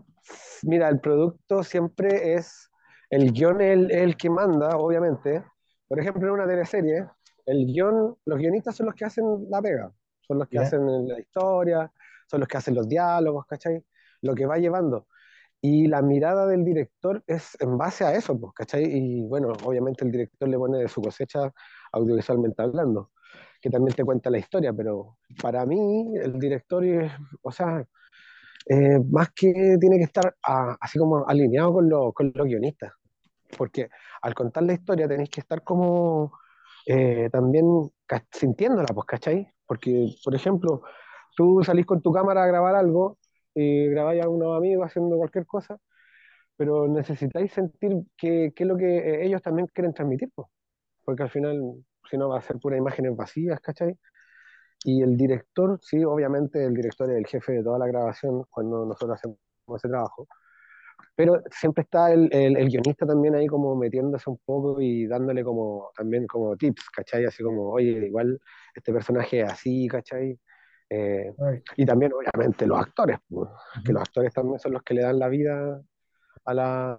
[0.63, 2.71] mira, el producto siempre es,
[3.09, 5.45] el guion es el, el que manda, obviamente.
[5.89, 7.07] Por ejemplo, en una teleserie,
[7.47, 11.19] el guion, los guionistas son los que hacen la pega, son los que hacen la
[11.19, 11.91] historia,
[12.29, 13.85] son los que hacen los diálogos, ¿cachai?
[14.23, 15.09] Lo que va llevando.
[15.63, 18.85] Y la mirada del director es en base a eso, pues, ¿cachai?
[18.85, 21.53] Y bueno, obviamente el director le pone de su cosecha
[21.93, 23.11] audiovisualmente hablando,
[23.61, 26.83] que también te cuenta la historia, pero para mí el director,
[27.43, 27.85] o sea,
[28.69, 30.37] eh, más que tiene que estar
[30.81, 32.93] así como alineado con, lo- con los guionistas,
[33.59, 33.89] porque
[34.23, 36.33] al contar la historia tenéis que estar como
[36.87, 37.67] eh, también
[38.33, 39.49] sintiéndola, pues, ¿cachai?
[39.67, 40.83] Porque, por ejemplo,
[41.37, 43.19] tú salís con tu cámara a grabar algo
[43.55, 45.79] y grabáis a unos amigos haciendo cualquier cosa,
[46.57, 50.49] pero necesitáis sentir qué es lo que eh, ellos también quieren transmitir, pues,
[51.05, 51.61] porque al final,
[52.11, 53.99] si no, va a ser pura imágenes vacías, ¿cachai?
[54.85, 58.87] Y el director, sí, obviamente el director es el jefe de toda la grabación cuando
[58.87, 59.39] nosotros hacemos
[59.77, 60.27] ese trabajo,
[61.17, 65.45] pero siempre está el, el, el guionista también ahí como metiéndose un poco y dándole
[65.45, 67.25] como también como tips, ¿cachai?
[67.27, 68.41] Así como, oye, igual
[68.75, 70.39] este personaje es así, ¿cachai?
[70.91, 71.35] Eh,
[71.77, 73.51] y también obviamente los actores, pues,
[73.85, 75.81] que los actores también son los que le dan la vida
[76.47, 76.99] a la,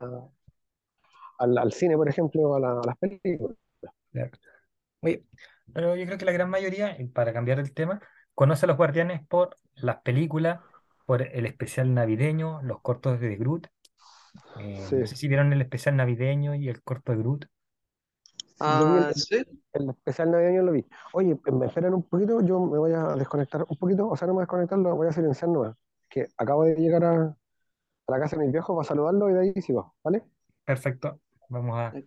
[1.39, 3.57] al, al cine, por ejemplo, a, la- a las películas.
[5.01, 5.25] Oye,
[5.73, 8.01] pero yo creo que la gran mayoría, para cambiar el tema,
[8.35, 10.61] conoce a los Guardianes por las películas,
[11.05, 13.67] por el especial navideño, los cortos de Groot.
[14.55, 17.45] Eh, Sí, no sé si vieron el especial navideño y el corto de Groot.
[18.65, 19.43] El, Ah, sí.
[19.73, 20.85] el especial navideño, lo vi.
[21.13, 24.33] Oye, me esperan un poquito, yo me voy a desconectar un poquito, o sea, no
[24.33, 25.75] me voy a desconectar, lo voy a silenciar nomás,
[26.09, 27.35] que acabo de llegar a, a
[28.07, 30.23] la casa de mis viejos para saludarlo y de ahí sigo, ¿vale?
[30.65, 31.21] Perfecto.
[31.49, 31.99] Vamos a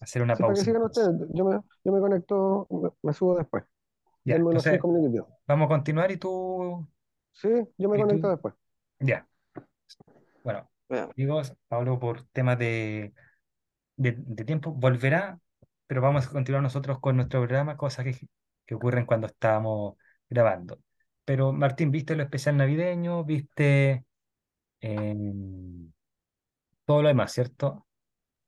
[0.00, 0.82] hacer una Sí, para que pausa sigan entonces.
[0.82, 3.64] ustedes, yo me, yo me conecto, me, me subo después,
[4.24, 4.86] Ya, entonces
[5.46, 6.88] vamos a continuar y tú,
[7.32, 8.54] Sí, yo me conecto tú, después.
[9.00, 9.28] ya.
[10.42, 13.12] Bueno, Bueno, amigos, Pablo, por temas de,
[13.96, 15.40] de, de tiempo, volverá,
[15.90, 18.16] pero vamos a continuar nosotros con nuestro programa, cosas que,
[18.66, 19.96] que ocurren cuando estábamos
[20.30, 20.80] grabando.
[21.26, 23.24] Pero Martín, ¿viste lo especial navideño?
[23.24, 24.06] ¿Viste
[24.80, 25.92] em,
[26.86, 27.86] todo lo demás, cierto?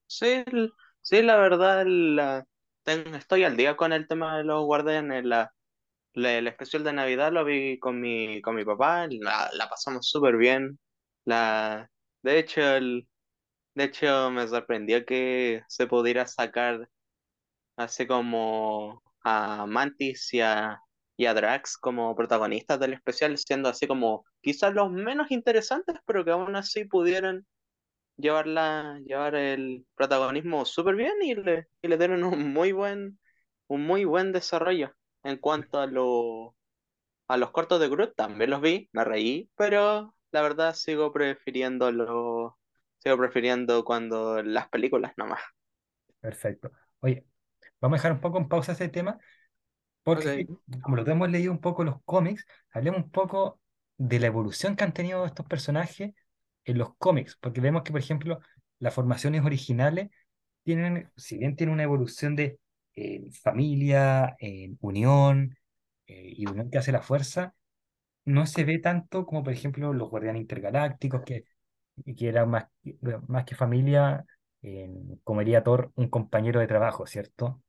[0.06, 0.44] sí,
[1.00, 2.46] sí, la verdad, la,
[2.84, 5.24] estoy al día con el tema de los guardianes.
[5.24, 5.52] La,
[6.14, 10.08] la- el especial de Navidad lo vi con mi, con mi papá, la, la pasamos
[10.08, 10.78] súper bien.
[11.26, 11.90] La,
[12.22, 13.08] de hecho, el,
[13.74, 16.88] de hecho, me sorprendió que se pudiera sacar
[17.76, 20.80] así como a Mantis y a,
[21.16, 26.24] y a Drax como protagonistas del especial, siendo así como quizás los menos interesantes, pero
[26.24, 27.46] que aún así pudieron
[28.16, 33.18] llevarla, llevar el protagonismo súper bien y le, y le dieron un muy buen,
[33.68, 34.92] un muy buen desarrollo.
[35.24, 36.56] En cuanto a lo,
[37.28, 41.90] a los cortos de Groot, también los vi, me reí, pero la verdad sigo prefiriendo
[41.92, 42.58] lo,
[42.98, 45.40] sigo prefiriendo cuando las películas nomás.
[46.20, 46.70] Perfecto.
[47.00, 47.26] Oye,
[47.82, 49.18] vamos a dejar un poco en pausa ese tema,
[50.02, 50.46] porque
[50.82, 53.60] como lo hemos leído un poco los cómics, hablemos un poco
[53.98, 56.12] de la evolución que han tenido estos personajes
[56.64, 58.40] en los cómics, porque vemos que, por ejemplo,
[58.78, 60.10] las formaciones originales
[60.62, 62.58] tienen, si bien tienen una evolución de
[62.94, 65.56] eh, familia, eh, unión
[66.06, 67.54] eh, y unión que hace la fuerza,
[68.24, 71.44] no se ve tanto como, por ejemplo, los guardianes intergalácticos, que,
[72.16, 72.66] que eran más,
[73.26, 74.24] más que familia,
[75.24, 77.60] como diría Thor, un compañero de trabajo, ¿cierto?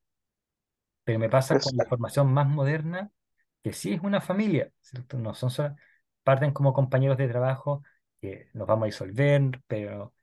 [1.03, 3.11] Pero me pasa con la formación más moderna,
[3.63, 5.17] que sí es una familia, ¿cierto?
[5.17, 5.75] No son solo,
[6.23, 7.83] parten como compañeros de trabajo,
[8.21, 10.13] que nos vamos a disolver, pero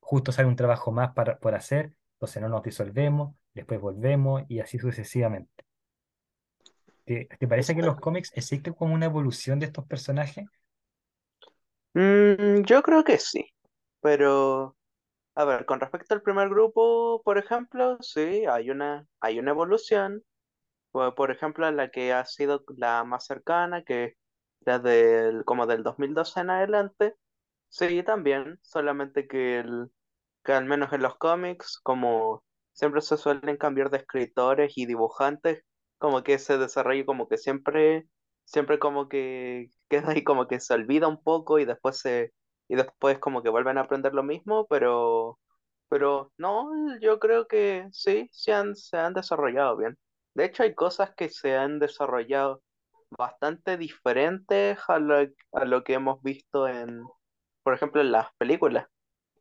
[0.00, 4.60] justo sale un trabajo más para, por hacer, entonces no nos disolvemos, después volvemos y
[4.60, 5.64] así sucesivamente.
[7.04, 10.46] ¿Te, te parece que en los cómics existe como una evolución de estos personajes?
[11.94, 13.46] Mm, yo creo que sí,
[14.00, 14.76] pero
[15.36, 20.22] a ver, con respecto al primer grupo, por ejemplo, sí, hay una, hay una evolución.
[20.92, 24.14] Por, ejemplo, la que ha sido la más cercana, que
[24.60, 27.14] la del, como del 2012 en adelante,
[27.68, 29.90] sí, también, solamente que el,
[30.44, 35.64] que al menos en los cómics, como siempre se suelen cambiar de escritores y dibujantes,
[35.98, 38.08] como que ese desarrollo como que siempre,
[38.44, 42.32] siempre como que queda ahí como que se olvida un poco y después se,
[42.74, 45.38] y después como que vuelven a aprender lo mismo, pero,
[45.88, 49.96] pero no, yo creo que sí, se han, se han desarrollado bien.
[50.34, 52.62] De hecho, hay cosas que se han desarrollado
[53.16, 55.16] bastante diferentes a lo,
[55.52, 57.04] a lo que hemos visto en,
[57.62, 58.86] por ejemplo, en las películas.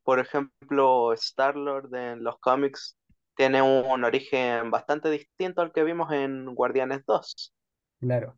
[0.03, 2.97] Por ejemplo, Star-Lord en los cómics
[3.35, 7.53] tiene un origen bastante distinto al que vimos en Guardianes dos.
[7.99, 8.37] Claro,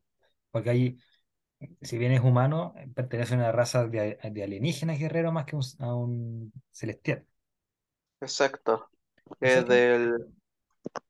[0.51, 0.97] porque ahí,
[1.81, 5.63] si bien es humano, pertenece a una raza de, de alienígenas guerreros más que un-
[5.79, 7.25] a un celestial.
[8.21, 8.89] Exacto.
[9.41, 10.17] ¿Y Es del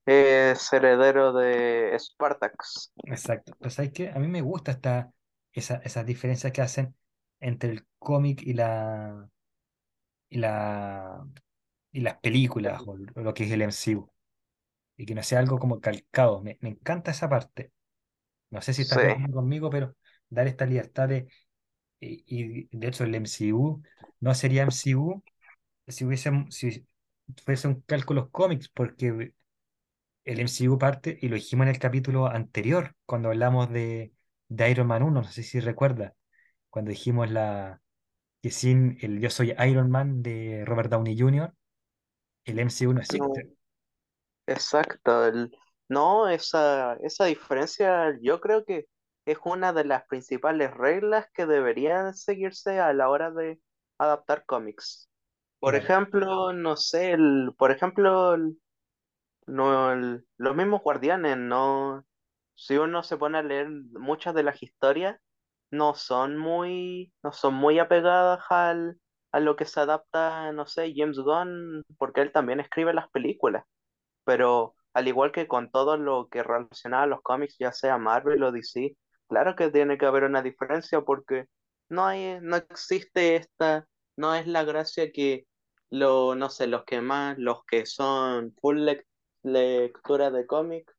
[0.05, 2.93] es heredero de Spartax.
[3.05, 3.53] Exacto.
[3.59, 4.09] Pero ¿sabes qué?
[4.09, 5.13] A mí me gusta esta,
[5.53, 6.95] esa, esas diferencias que hacen
[7.39, 9.29] entre el cómic y la,
[10.29, 11.27] y la,
[11.91, 14.11] y las películas o lo que es el MCU.
[14.97, 16.41] Y que no sea algo como calcado.
[16.43, 17.73] Me, me encanta esa parte.
[18.51, 19.95] No sé si estás Sí, conmigo, pero
[20.29, 21.27] dar esta libertad de...
[21.99, 23.81] Y, y de hecho el MCU
[24.19, 25.23] no sería MCU
[25.87, 26.87] si hubiese, si
[27.45, 29.33] fuese un cálculo cómics, porque
[30.25, 34.13] el MCU parte, y lo dijimos en el capítulo anterior, cuando hablamos de,
[34.49, 36.15] de Iron Man uno no sé si recuerda,
[36.69, 37.81] cuando dijimos la,
[38.41, 41.53] que sin el Yo soy Iron Man de Robert Downey Jr.,
[42.45, 43.49] el MCU no no, existe.
[44.47, 45.25] exacto.
[45.27, 45.51] El-
[45.89, 48.85] no, esa, esa diferencia yo creo que
[49.25, 53.59] es una de las principales reglas que deberían seguirse a la hora de
[53.97, 55.09] adaptar cómics.
[55.59, 58.37] Por ejemplo, no sé, el, por ejemplo,
[59.47, 62.05] No, el- los mismos guardianes, no.
[62.55, 65.19] Si uno se pone a leer muchas de las historias,
[65.71, 68.99] no son muy, no son muy apegadas al,
[69.31, 73.65] a lo que se adapta, no sé, James Gunn, porque él también escribe las películas.
[74.25, 78.43] Pero al igual que con todo lo que relaciona a los cómics, ya sea Marvel
[78.43, 81.47] o DC, claro que tiene que haber una diferencia porque
[81.89, 85.47] no hay, no existe esta, no es la gracia que
[85.89, 89.05] lo, no sé, los que más, los que son full lec-
[89.43, 90.91] lectura de cómic,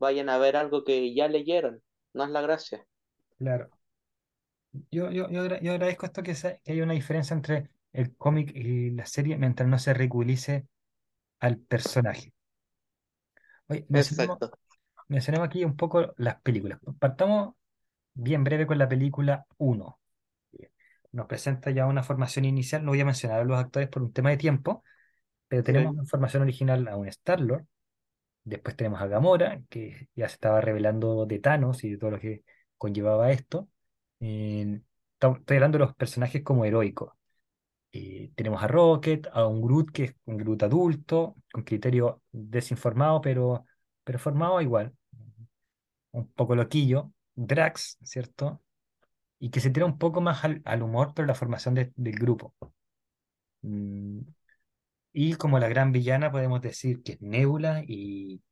[0.00, 1.82] vayan a ver algo que ya leyeron.
[2.14, 2.86] No es la gracia.
[3.38, 3.70] claro.
[4.90, 8.90] Yo, yo, yo, agra- yo agradezco esto que, haya una diferencia entre el cómic y
[8.90, 10.66] la serie mientras no se ridiculice
[11.40, 12.34] al personaje.
[13.68, 13.86] Oye.
[15.08, 16.80] Mencionemos aquí un poco las películas.
[16.98, 17.54] Partamos
[18.14, 20.00] bien breve con la película uno
[21.12, 22.84] Nos presenta ya una formación inicial.
[22.84, 24.84] No voy a mencionar a los actores por un tema de tiempo,
[25.48, 25.94] pero tenemos Sí.
[25.94, 27.66] una formación original a un Star-Lord.
[28.44, 32.20] Después tenemos a Gamora, que ya se estaba revelando de Thanos y de todo lo
[32.20, 32.44] que
[32.78, 33.68] conllevaba esto.
[34.20, 34.82] Eh,
[35.20, 37.12] estoy hablando de los personajes como heroicos.
[37.92, 43.20] Eh, tenemos a Rocket, a un Groot que es un Groot adulto, con criterio desinformado,
[43.22, 43.66] pero,
[44.04, 44.95] pero formado igual.
[46.20, 47.12] Un poco loquillo.
[47.36, 48.60] Drax, ¿cierto?
[49.40, 52.16] Y que se tira un poco más al, al humor por la formación de- del
[52.18, 52.54] grupo.
[53.62, 54.20] Mm,
[55.14, 58.42] Y como la gran villana podemos decir que es Nebula y,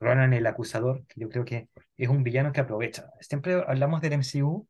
[0.00, 3.10] Ronan el Acusador, que yo creo que es un villano que aprovecha.
[3.20, 4.68] Siempre hablamos del MCU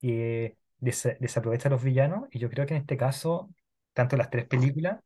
[0.00, 3.50] que desa- desaprovecha a los villanos, y yo creo que en este caso,
[3.94, 5.00] tanto las tres películas,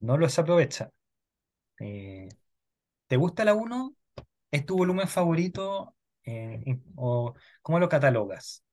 [0.00, 0.90] no los aprovecha.
[1.80, 2.28] Eh,
[3.08, 3.94] ¿te gusta la uno
[4.52, 5.94] ¿Es tu volumen favorito?
[6.24, 8.64] Eh, ¿o cómo lo catalogas?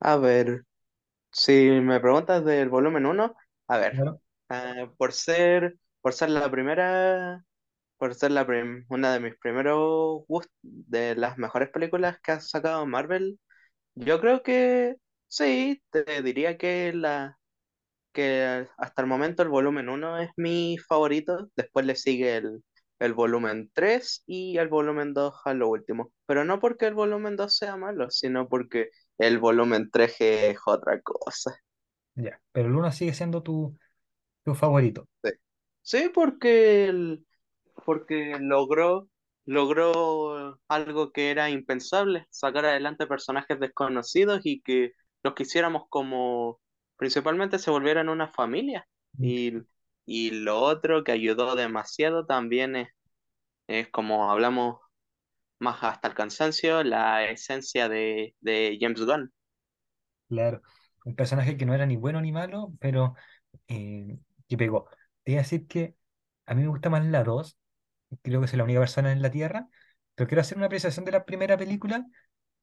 [0.00, 0.64] A ver,
[1.32, 1.52] si
[1.82, 3.36] me preguntas del volumen uno
[3.68, 4.20] a ver, Claro.
[4.50, 7.44] ah, por ser, por ser la primera,
[7.98, 12.40] por ser la prim- una de mis primeros gust- de las mejores películas que ha
[12.40, 13.40] sacado Marvel,
[13.96, 14.96] yo creo que
[15.28, 17.38] sí, te diría que la
[18.12, 22.64] que hasta el momento el volumen uno es mi favorito, después le sigue el,
[23.02, 26.12] el volumen 3 y el volumen 2 a lo último.
[26.26, 31.00] Pero no porque el volumen 2 sea malo, sino porque el volumen 3 es otra
[31.02, 31.54] cosa.
[32.14, 33.78] Ya, pero el uno sigue siendo tu,
[34.44, 35.08] tu favorito.
[35.22, 35.30] Sí,
[35.82, 37.26] Sí, porque, el-
[37.84, 39.08] porque logró,
[39.46, 44.92] logró algo que era impensable, sacar adelante personajes desconocidos y que
[45.22, 46.60] los quisiéramos como,
[46.96, 48.88] principalmente se volvieran una familia.
[49.18, 49.52] Mm, Y,
[50.06, 52.88] y lo otro que ayudó demasiado también es,
[53.68, 54.80] es como hablamos
[55.60, 59.32] más hasta el cansancio, la esencia de, de James Gunn.
[60.28, 60.62] Claro,
[61.04, 63.14] un personaje que no era ni bueno ni malo, pero
[63.68, 64.88] eh, que pegó.
[65.24, 65.96] Te iba a decir que
[66.46, 67.58] a mí me gusta más la 2,
[68.22, 69.68] creo que soy la única persona en la Tierra,
[70.14, 72.06] pero quiero hacer una apreciación de la primera película,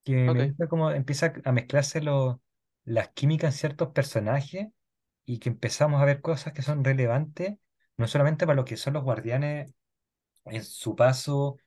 [0.05, 2.41] que me Ok, gusta cómo empieza a mezclarse lo-
[2.85, 4.69] las químicas en ciertos personajes
[5.29, 7.55] y que empezamos a ver cosas que son relevantes,
[7.97, 9.71] no solamente para lo que son los guardianes
[10.45, 11.57] en su paso,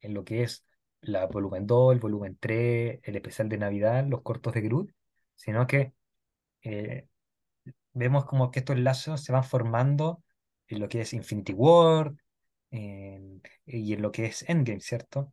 [0.00, 0.64] en lo que es
[1.00, 4.92] la volumen 2 el volumen 3 el especial de Navidad, los cortos de Groot,
[5.34, 5.92] sino que
[6.62, 7.08] eh,
[7.94, 10.22] vemos como que estos lazos se van formando
[10.68, 12.14] en lo que es Infinity War
[12.70, 15.32] y en lo que es Endgame, ¿cierto?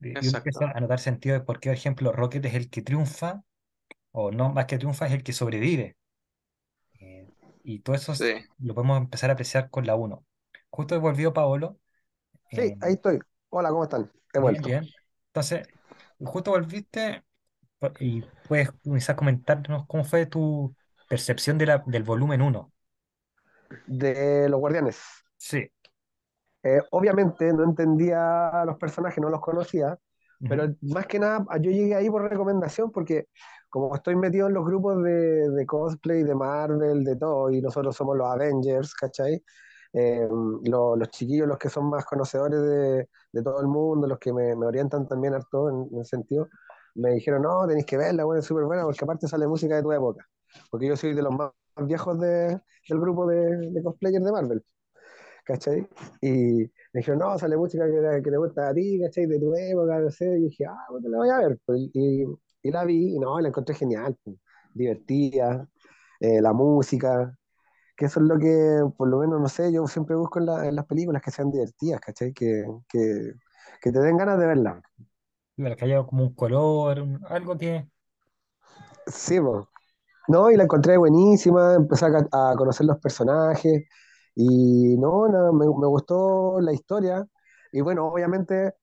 [0.00, 0.76] Y y uno empieza exacto.
[0.76, 3.42] a notar sentido de por qué, por ejemplo, Rocket es el que triunfa,
[4.12, 5.96] o no más que triunfa, es el que sobrevive.
[7.68, 8.32] Y todo eso Sí.
[8.60, 10.24] lo podemos empezar a apreciar con la uno
[10.70, 11.78] Justo volvió Paolo.
[12.50, 13.18] Sí, eh, ahí estoy.
[13.50, 14.10] Hola, ¿cómo están?
[14.32, 14.68] He vuelto.
[14.68, 14.84] bien.
[15.28, 15.66] Entonces,
[16.20, 17.24] justo volviste
[18.00, 20.74] y puedes quizás comentarnos cómo fue tu
[21.08, 22.72] percepción de la, del volumen uno
[23.86, 24.98] De los Guardianes.
[25.38, 25.70] Sí.
[26.62, 29.96] Eh, obviamente no entendía a los personajes, no los conocía,
[30.48, 33.26] pero más que nada yo llegué ahí por recomendación porque
[33.80, 37.94] como estoy metido en los grupos de, de cosplay, de Marvel, de todo, y nosotros
[37.96, 39.42] somos los Avengers, ¿cachai?
[39.92, 40.28] Eh,
[40.64, 44.32] lo- los chiquillos, los que son más conocedores de, de todo el mundo, los que
[44.32, 46.48] me, me orientan también harto en, en ese sentido,
[46.94, 49.82] me dijeron, no, tenéis que verla, bueno, es súper buena porque aparte sale música de
[49.82, 50.26] tu época,
[50.70, 51.50] porque yo soy de los más,
[51.86, 54.64] viejos de- del grupo de, de cosplayers de Marvel.
[55.44, 55.86] ¿cachai?
[56.20, 56.28] Y
[56.92, 59.26] me dijeron, no, sale música que, que te gusta a ti, ¿cachai?
[59.26, 60.26] De tu época, no sé.
[60.38, 61.58] Y dije, ah, bueno, la voy a ver.
[61.64, 62.24] Pues, y,
[62.68, 64.36] y la vi y no, la encontré genial, pues,
[64.74, 65.68] divertida,
[66.20, 67.36] eh, la música,
[67.96, 70.66] que eso es lo que, por lo menos, no sé, yo siempre busco en, la-
[70.68, 72.32] en las películas que sean divertidas, ¿cachai?
[72.34, 73.32] Que, que,
[73.80, 74.46] que te den ganas de.
[75.56, 77.88] Claro, que haya como un color, un- algo que...
[79.06, 79.64] Sí, pues.
[80.28, 83.84] No, y la encontré buenísima, empecé a, conocer los personajes
[84.34, 87.26] y no, nada, me, me gustó la historia.
[87.72, 88.74] Y bueno, obviamente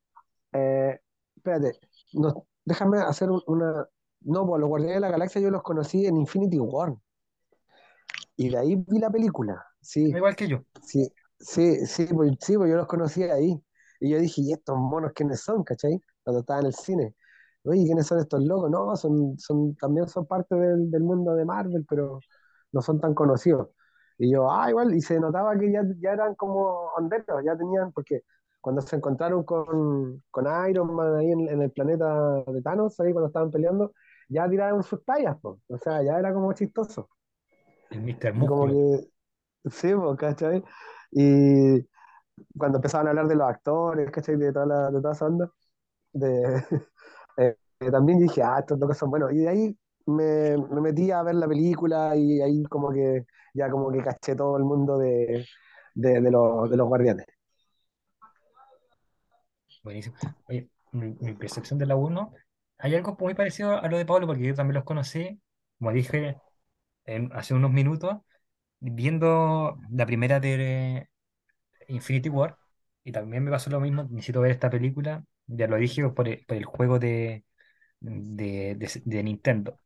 [0.54, 1.00] Eh,
[1.38, 1.74] espérate,
[2.14, 3.88] no, déjame hacer un- una.
[4.22, 6.96] No, pues los Guardianes de la Galaxia yo los conocí en Infinity War
[8.36, 9.64] y de ahí vi la película.
[9.82, 10.66] Sí, Igual que yo.
[10.82, 11.10] sí,
[11.40, 13.64] sí, sí, pues, sí, pues yo los conocí ahí.
[14.00, 16.00] Y yo dije, ¿y estos monos quiénes son, cachai?
[16.24, 17.16] Cuando estaba en el cine.
[17.66, 18.70] Oye, ¿quiénes son estos locos?
[18.72, 22.20] No, son, son, también son parte del, del mundo de Marvel, pero
[22.72, 23.70] no son tan conocidos.
[24.18, 26.62] Y yo, ah, igual, y se notaba que ya, ya eran como
[26.98, 28.24] honderos, ya tenían, porque
[28.64, 33.12] cuando se encontraron con, con Iron Man ahí en, en el planeta de Thanos, ahí
[33.12, 33.92] cuando estaban peleando,
[34.30, 35.60] ya tiraron sus tallas, pues.
[35.68, 37.10] O sea, ya era como chistoso.
[37.90, 38.40] El Mr.
[38.48, 39.10] Como que,
[39.70, 40.64] sí, pues, ¿cachai?
[41.12, 41.86] Y
[42.58, 44.38] cuando empezaban a hablar de los actores, ¿cachai?
[44.38, 45.52] De toda, la, de toda esa onda,
[46.14, 46.44] de,
[47.38, 49.34] eh, eh, también dije, ah, estos locos son buenos.
[49.34, 53.70] Y de ahí me, me metí a ver la película y ahí como que ya
[53.70, 55.46] como que caché todo el mundo de,
[55.96, 57.26] de, de los, de los guardianes.
[59.84, 60.16] Buenísimo.
[60.48, 62.34] Oye, mi, mi percepción de la uno
[62.78, 65.40] hay algo muy parecido a lo de Pablo, porque yo también los conocí,
[65.78, 66.40] como dije
[67.34, 68.18] hace unos minutos,
[68.80, 71.10] viendo la primera de
[71.90, 72.58] Infinity War,
[73.04, 76.66] y también me pasó lo mismo, necesito ver esta película, ya lo dije por el,
[76.66, 77.46] juego de,
[78.02, 78.76] de,
[79.06, 79.80] de- Nintendo.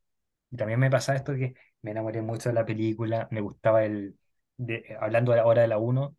[0.52, 4.18] Y también me pasa esto que me enamoré mucho de la película, me gustaba el,
[4.58, 6.18] de, hablando ahora de la uno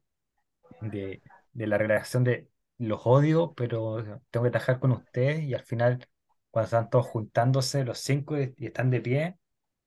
[0.81, 1.23] de,
[1.53, 2.49] de la relación de
[2.79, 6.07] los odio, pero tengo que trabajar con ustedes y al final,
[6.51, 9.39] cuando están todos juntándose, los cinco, y, están de pie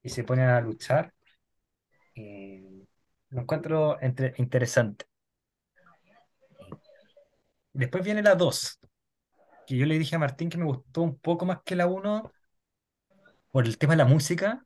[0.03, 1.13] y se ponen a luchar,
[2.15, 2.85] eh,
[3.29, 3.97] lo encuentro
[4.37, 5.05] interesante.
[7.73, 8.79] Después viene la 2
[9.65, 12.31] que yo le dije a Martín que me gustó un poco más que la uno
[13.51, 14.65] por el tema de la música,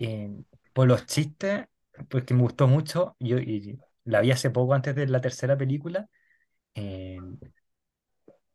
[0.00, 0.30] eh,
[0.72, 1.66] por los chistes,
[2.08, 3.16] porque me gustó mucho.
[3.18, 3.38] Yo
[4.04, 6.08] la vi hace poco antes de la tercera película.
[6.76, 7.18] Eh,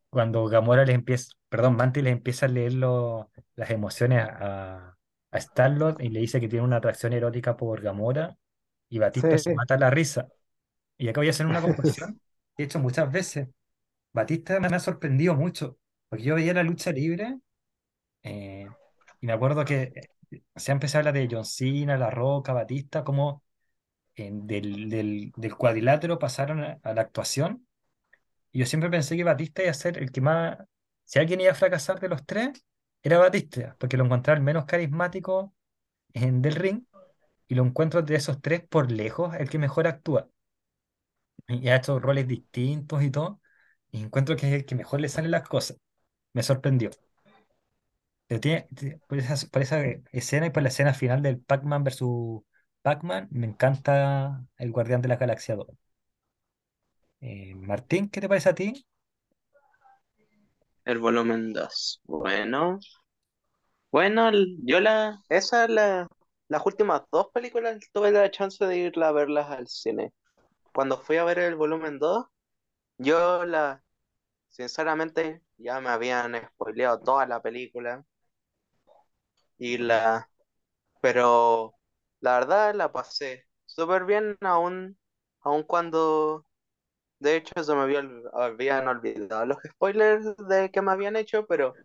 [0.10, 4.98] cuando Gamora les empieza, perdón, Mantis les empieza a leer lo- las emociones a,
[5.32, 8.38] a Star-Lord y le dice que tiene una atracción erótica por Gamora
[8.90, 10.30] y Batista se Sí, mata a la risa.
[10.98, 12.22] Y acá voy a hacer una comparación
[12.58, 13.50] he hecho muchas veces.
[14.14, 15.78] Batista me ha sorprendido mucho,
[16.10, 17.40] porque yo veía la lucha libre
[18.24, 18.76] eh,
[19.22, 19.94] y me acuerdo que
[20.32, 23.44] eh, se ha empezado a hablar de John Cena, La Roca, Batista, como
[24.16, 27.68] eh, del, del, del cuadrilátero pasaron a, a la actuación.
[28.54, 30.58] Yo siempre pensé que Batista iba a ser el que más,
[31.06, 32.66] si alguien iba a fracasar de los tres,
[33.04, 35.54] era Batista, porque lo encontraba el menos carismático
[36.14, 36.86] en del ring
[37.48, 40.30] y lo encuentro de esos tres por lejos el que mejor actúa.
[41.48, 43.42] Y ha hecho roles distintos y todo,
[43.92, 45.78] y encuentro que es el que mejor le salen las cosas.
[46.34, 46.92] Me sorprendió.
[48.28, 48.68] Pero tiene-
[49.08, 49.82] por esa, por esa
[50.12, 52.42] escena y por la escena final del Pac-Man versus
[52.82, 55.68] Pac-Man, me encanta el Guardián de la Galaxia 2.
[57.22, 58.86] Eh, Martín, ¿qué te parece a ti?
[60.86, 62.02] El volumen 2.
[62.06, 62.78] Bueno,
[63.92, 64.32] bueno,
[64.64, 66.08] yo la, esa, la,
[66.48, 70.14] las últimas dos películas tuve la chance de irla a verlas al cine.
[70.74, 72.26] Cuando fui a ver el volumen 2,
[72.98, 73.84] yo la,
[74.50, 78.06] sinceramente, ya me habían spoileado toda la película
[79.58, 80.30] y la,
[81.02, 81.76] pero
[82.22, 84.98] la verdad la pasé súper bien aún,
[85.42, 86.46] aún cuando,
[87.22, 88.04] de hecho, se me había-
[88.34, 91.80] habían olvidado los spoilers de que me habían hecho, pero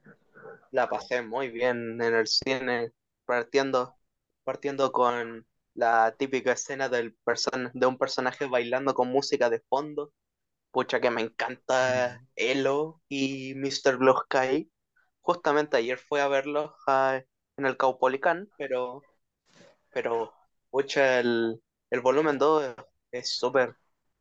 [0.73, 2.93] La pasé muy bien en el cine,
[3.27, 3.97] partiendo,
[4.45, 10.13] partiendo con la típica escena del person de un personaje bailando con música de fondo.
[10.73, 13.99] Pucha que me encanta Elo y Mr.
[13.99, 14.71] Blue Sky.
[15.23, 16.73] Justamente ayer fui a verlos
[17.57, 19.07] en el Caupolicán, pero,
[19.93, 20.35] pero
[20.71, 22.75] pucha, el, el volumen 2
[23.13, 23.77] es súper,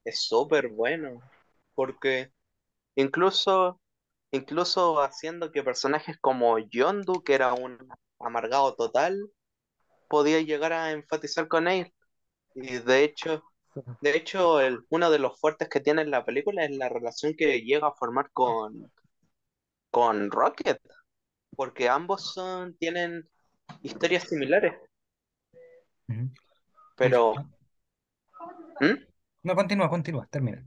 [0.05, 1.21] es súper bueno,
[1.75, 2.31] porque
[2.95, 3.79] incluso
[4.31, 7.77] incluso haciendo que personajes como Yondu, que era un
[8.19, 9.29] amargado total,
[10.09, 11.93] podía llegar a enfatizar con él.
[12.53, 13.43] Y de hecho,
[14.01, 17.61] de hecho, el, uno de los fuertes que tiene la película es la relación que
[17.61, 18.91] llega a formar con,
[19.91, 20.79] con Rocket,
[21.55, 23.27] porque ambos son, tienen
[23.81, 24.73] historias similares,
[26.95, 27.33] pero,
[28.79, 28.93] ¿Mm?
[29.45, 30.59] No, continúa, continúa, termina.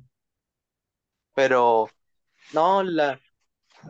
[1.35, 1.89] pero
[2.53, 3.21] no, la,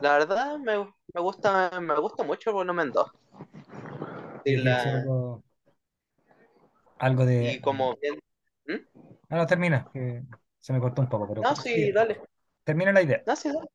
[0.01, 0.79] la verdad me,
[1.15, 3.11] me gusta, me gusta mucho el volumen 2.
[4.45, 5.45] Y, ¿Quieres decir la, algo,
[6.99, 7.53] algo de...
[7.53, 8.19] y como bien,
[8.67, 8.75] ¿Mm?
[9.31, 10.23] Ah, no, termina, que
[10.59, 12.21] se me cortó un poco, pero No, sí, sí, dale.
[12.65, 13.23] termina la idea.
[13.27, 13.69] No, sí, dale.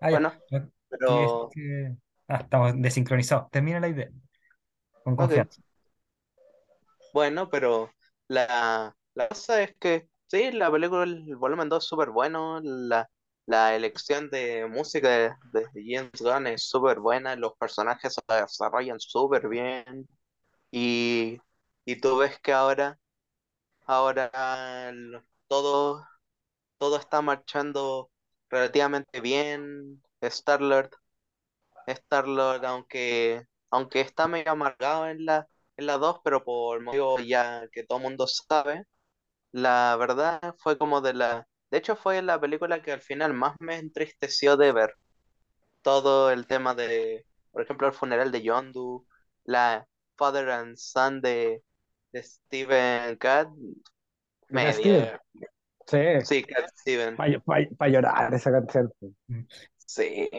[0.00, 0.10] Ah.
[0.10, 1.96] Bueno, decir pero, que...
[2.28, 3.50] Ah, estamos desincronizados.
[3.50, 4.10] Termina la idea,
[5.02, 5.62] con confianza.
[7.12, 7.90] Bueno, pero
[8.28, 13.08] la, la cosa es que, sí, la película, el volumen 2 es súper bueno, la,
[13.46, 19.00] la elección de música de, de James Gunn es súper buena, los personajes se desarrollan
[19.00, 20.08] súper bien,
[20.70, 21.38] y,
[21.84, 22.98] y tú ves que ahora,
[23.86, 24.30] ahora
[25.48, 26.06] todo,
[26.78, 28.10] todo está marchando
[28.50, 30.90] relativamente bien, Star-Lord
[31.86, 37.68] Star-Lord, aunque, aunque está medio amargado en la, en la 2, pero por motivo ya
[37.72, 38.84] que todo el mundo sabe,
[39.52, 41.46] la verdad fue como de la...
[41.70, 44.94] De hecho fue la película que al final más me entristeció de ver.
[45.82, 49.06] Todo el tema de, por ejemplo, el funeral de Yondu,
[49.44, 49.86] la
[50.16, 51.62] Father and Son de,
[52.12, 53.48] de Steven Cat,
[54.48, 55.18] me Steven.
[55.86, 57.16] Sí, Sí, Cat Steven.
[57.16, 58.92] para llorar esa canción.
[59.76, 60.30] Sí.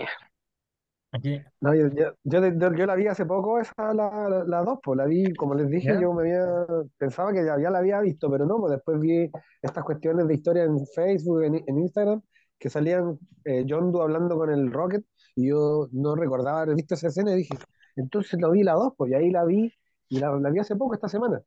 [1.16, 1.90] Aquí, No, yo,
[2.24, 5.70] yo, la vi hace poco, esa, la, la, la dos, pues la vi, como les
[5.70, 6.66] dije, yo me había,
[6.98, 9.30] pensaba que ya, ya la había visto, pero no, pues después vi
[9.62, 12.20] estas cuestiones de historia en Facebook, en, en Instagram,
[12.58, 15.06] que salían eh, John Doe hablando con el Rocket,
[15.36, 17.58] y yo no recordaba haber visto esa escena, y dije,
[17.96, 19.72] entonces lo vi la dos, pues y ahí la vi,
[20.10, 21.40] y la, la vi hace poco, esta semana.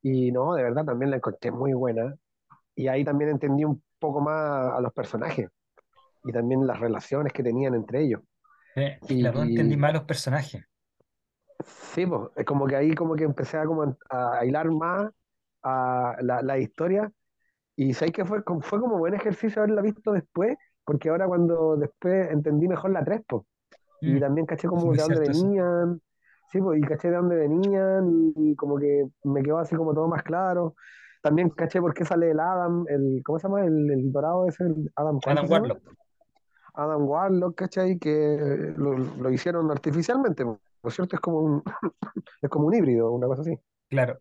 [0.00, 2.14] Y no, de verdad también la encontré muy buena,
[2.74, 5.46] y ahí también entendí un poco más a los personajes,
[6.24, 8.22] y también las relaciones que tenían entre ellos.
[8.74, 10.64] Sí, es que la dos entendí Y, mal los personajes.
[11.94, 15.10] Sí, pues, es como que ahí como que empecé a, como a, a hilar más
[15.62, 17.12] a la, la historia
[17.76, 21.76] y sabéis que fue, como- fue como buen ejercicio haberla visto después, porque ahora cuando
[21.76, 23.46] después entendí mejor la 3, po,
[24.04, 25.22] y Mm, también caché como de dónde eso.
[25.22, 26.02] venían,
[26.52, 29.94] sí, pues, y caché de dónde venían, y, y como que me quedó así como
[29.94, 30.74] todo más claro.
[31.22, 33.64] También caché por qué sale el Adam, el, ¿cómo se llama?
[33.66, 35.46] El, el dorado ese, el Adam, ¿cuánto Adam?
[35.46, 35.82] Warlock,
[36.74, 37.98] Adam Warlock, ¿cachai?
[37.98, 41.16] Que lo, lo hicieron artificialmente, po, ¿no es cierto?
[41.16, 41.62] Es como un,
[42.42, 43.58] es como un híbrido, una cosa así.
[43.88, 44.20] claro.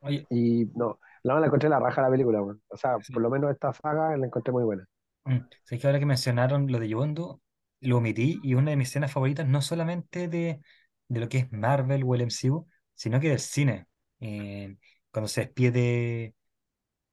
[0.00, 2.62] Oye, Y no, no, la encontré la raja la película, weón.
[2.68, 4.86] O sea, por lo menos esta saga la encontré muy buena.
[5.24, 7.40] Mm, sé que ahora que mencionaron lo de Yondu,
[7.80, 10.60] lo omití y una de mis escenas favoritas no solamente de,
[11.08, 13.86] de lo que es Marvel o el MCU, sino que del cine.
[14.20, 14.76] Eh,
[15.10, 16.34] cuando se despide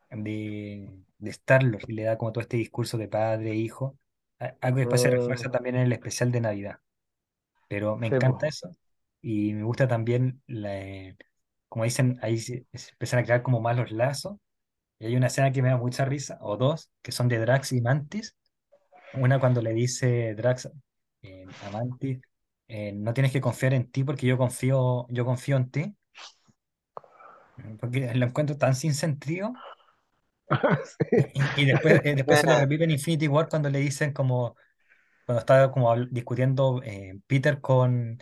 [0.10, 3.98] de, de Star-Lord y le da como todo este discurso de padre e hijo,
[4.40, 6.80] algo que después se refuerza también en el especial de Navidad.
[7.68, 8.70] Pero me encanta eso
[9.22, 11.16] y me gusta también, la,
[11.68, 14.38] como dicen, ahí se, se empiezan a crear como más los lazos.
[15.00, 17.74] Y hay una escena que me da mucha risa, o dos, que son de Drax
[17.74, 18.36] y Mantis.
[19.14, 20.70] Una cuando le dice Drax
[21.24, 22.20] eh, a Mantis,
[22.68, 25.96] eh, no tienes que confiar en ti porque yo confío, yo confío en ti.
[27.80, 29.54] Porque lo encuentro tan sin sentido.
[31.12, 31.26] Sí.
[31.34, 34.56] Y, y después, eh, después se lo repite en Infinity War cuando le dicen como,
[35.26, 38.20] cuando está como discutiendo eh, Peter con,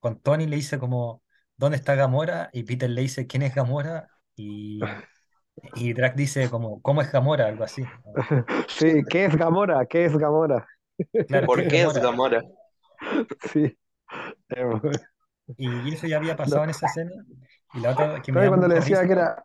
[0.00, 1.24] con Tony, le dice como,
[1.56, 2.50] ¿dónde está Gamora?
[2.52, 4.10] Y Peter le dice, ¿quién es Gamora?
[4.36, 5.00] Y,
[5.74, 7.46] y Drax dice como, ¿cómo es Gamora?
[7.48, 7.92] Algo así.
[8.68, 9.86] Sí, ¿qué es Gamora?
[9.86, 10.66] ¿Qué es Gamora?
[11.26, 12.00] Claro, ¿qué ¿Por es qué es Gamora?
[12.00, 12.42] Gamora?
[13.52, 13.76] Sí.
[15.56, 17.12] Y eso ya había No, pasado en esa escena.
[17.72, 19.44] Y la otra que me cuando le decía que era,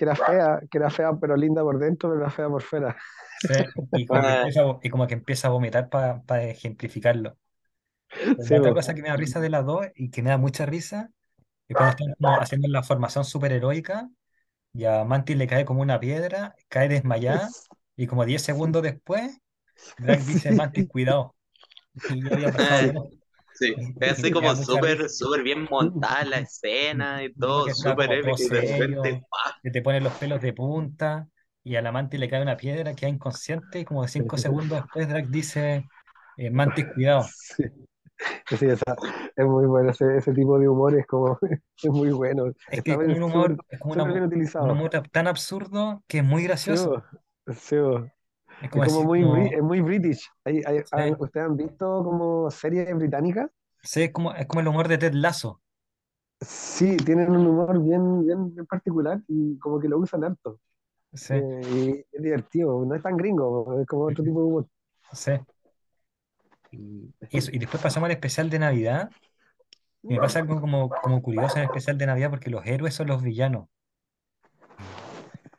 [0.00, 2.96] que era fea, que era fea pero linda por dentro, pero era fea por fuera.
[3.36, 3.54] sí,
[3.92, 7.36] y como que Ah, empieza, y como que empieza a vomitar para ejemplificarlo.
[8.36, 10.38] Pero Sí, otra cosa que me da risa de las dos y que me da
[10.38, 11.10] mucha risa
[11.68, 14.10] es cuando están como haciendo la formación superheroica
[14.74, 17.54] y a Mantis le cae como una piedra, cae desmayada
[17.96, 19.38] y como 10 segundos después,
[19.98, 21.36] Drake dice, Mantis, cuidado.
[22.08, 22.94] Y ya había pasado ah,
[23.60, 23.74] sí.
[23.76, 28.50] sí, es así como súper, súper bien montada la escena y todo, súper épico y
[28.50, 29.26] de repente, serio,
[29.62, 31.28] que te pone los pelos de punta
[31.62, 35.28] y al amante le cae una piedra, queda inconsciente y como cinco segundos después Drake
[35.30, 35.90] dice,
[36.36, 37.34] eh, Mantis, cuidado.
[38.48, 38.66] Sí, sí,
[39.36, 41.38] es muy bueno, ese, ese tipo de humor es como,
[41.82, 44.04] es muy bueno, Es que es un humor, es como una
[44.58, 46.72] un humor tan absurdo que es muy Sí, gracioso.
[46.72, 47.02] bo,
[47.54, 47.76] sí,
[48.60, 50.28] Es Es como muy, es muy British.
[50.44, 53.50] Hay- hay- sí, ¿ustedes han visto como series británicas?
[53.82, 55.60] sí, es como, es como el humor de Ted Lasso.
[56.40, 60.58] Sí, tienen un humor bien, bien, bien particular y como que lo usan harto.
[61.14, 64.68] Sí, Eh, y es divertido, no es tan gringo, es como otro tipo de humor.
[65.12, 65.32] sí.
[66.72, 67.50] Y, y eso.
[67.52, 69.12] Y después pasamos al especial de Navidad.
[70.08, 72.94] Y me pasa algo como, como curioso en el especial de Navidad porque los héroes
[72.94, 73.68] son los villanos.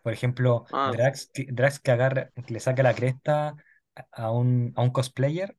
[0.01, 3.55] Por ejemplo, ah, Drax, que- Drax que agarra, que le saca la cresta
[4.11, 5.57] a un, a un cosplayer,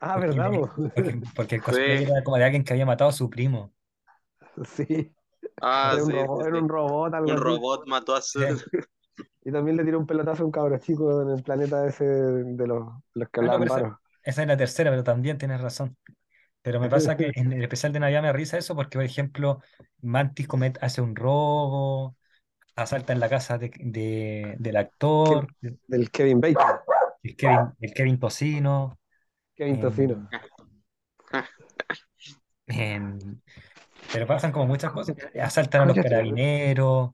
[0.00, 0.50] Ah, porque, ¿verdad?
[0.94, 3.74] porque, porque el cosplayer sí, era como de alguien que había matado a su primo.
[4.64, 5.14] Sí,
[5.60, 7.46] ah, era un sí, sí, robot, era un robot, algo Un así.
[7.46, 8.40] robot mató a su...
[8.40, 8.44] Sí.
[9.44, 12.66] Y también le tiró un pelotazo a un cabro chico en el planeta ese de
[12.66, 15.96] los, de los que no, hablaban esa, es la tercera, pero también tienes razón.
[16.62, 19.60] Pero me pasa que en el especial de Navidad me risa eso porque, por ejemplo,
[20.02, 22.16] Mantis comet, hace un robo,
[22.82, 26.64] asalta en la casa de- de- del actor, del Kevin Bacon,
[27.22, 28.98] el Kevin, el Kevin Tocino.
[29.54, 30.28] Kevin em, Tocino.
[32.66, 33.18] em,
[34.12, 35.16] pero pasan como muchas cosas.
[35.40, 37.10] Asaltan a los carabineros,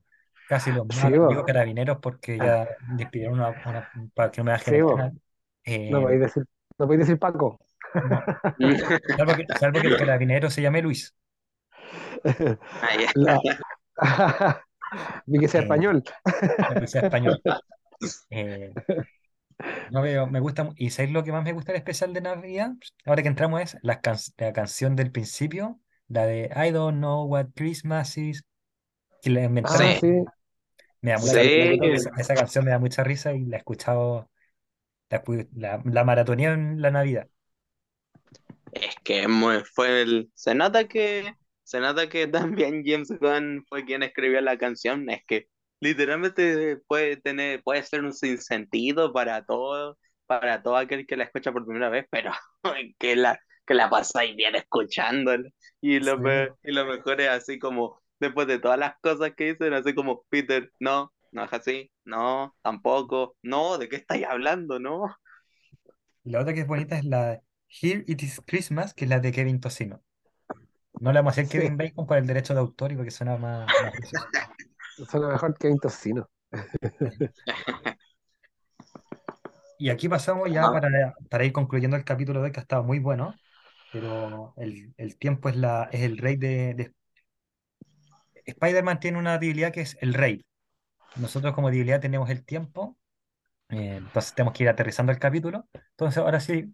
[0.47, 1.27] casi los Sí, bo.
[1.27, 5.13] Digo carabineros porque ya despidieron una, una- para que no me bajen Sí, canal.
[5.91, 6.43] No podéis decir,
[6.77, 7.59] no podéis decir Paco.
[7.93, 8.21] no,
[9.17, 11.15] salvo que, salvo que el carabinero se llame Luis.
[13.15, 13.39] La...
[15.25, 16.03] Vi que sea eh, español.
[16.67, 17.43] la policía español.
[18.29, 18.75] Eh,
[19.87, 22.71] no veo, me gusta, y ¿sabéis lo que más me gusta del especial de Navidad?
[23.05, 27.25] Ahora que entramos es la, can- la canción del principio, la de I don't know
[27.25, 28.43] what Christmas is,
[29.21, 30.25] que la inventaron Ah, Sí, sí,
[31.01, 34.29] Me da mucha, esa, esa canción me da mucha risa y la he escuchado,
[35.09, 35.23] la,
[35.55, 37.29] la, la maratonía en la Navidad.
[38.71, 40.31] es que es muy- fue el...
[40.35, 41.35] Se nota que,
[41.65, 45.47] se nota que también James Gunn fue quien escribió la canción, es que
[45.81, 49.97] literalmente puede tener, puede ser un sinsentido para todo,
[50.27, 52.31] para todo aquel que la escucha por primera vez, pero
[52.99, 55.49] que la, que la pasáis bien escuchándola.
[55.81, 56.55] Y lo, Sí.
[56.63, 60.23] y lo mejor es así como, después de todas las cosas que dicen, así como,
[60.29, 64.79] Peter, no, no es así, no, tampoco, no, ¿de qué estáis hablando?
[64.79, 65.15] No.
[66.23, 69.31] La otra que es bonita es la Here It Is Christmas, que es la de
[69.31, 70.03] Kevin Tocino.
[70.99, 73.11] No le vamos a hacer Sí, Kevin Bacon por el derecho de autor y porque
[73.11, 73.93] suena más, más
[75.09, 76.29] suena mejor que Kevin Tocino.
[79.77, 80.71] Y aquí pasamos ya Ajá.
[80.71, 83.35] para, para ir concluyendo el capítulo de hoy, que ha estado muy bueno,
[83.91, 86.93] pero el, el tiempo es, la, es el rey de, de...
[88.45, 90.45] Spider-Man tiene una debilidad que es el rey.
[91.17, 92.97] Nosotros como debilidad tenemos el tiempo,
[93.69, 95.67] eh, entonces tenemos que ir aterrizando el capítulo.
[95.91, 96.73] Entonces ahora sí,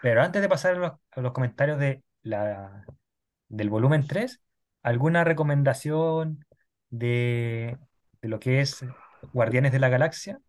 [0.00, 2.84] pero antes de pasar a los, a los comentarios de la,
[3.52, 4.42] del volumen 3,
[4.82, 6.46] ¿alguna recomendación
[6.90, 7.78] de,
[8.22, 8.84] de lo que es
[9.32, 10.40] Guardianes de la Galaxia?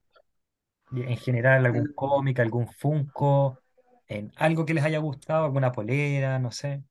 [0.95, 3.59] En general, algún cómic, algún Funko,
[4.07, 6.83] en algo que les haya gustado, alguna polera, no sé.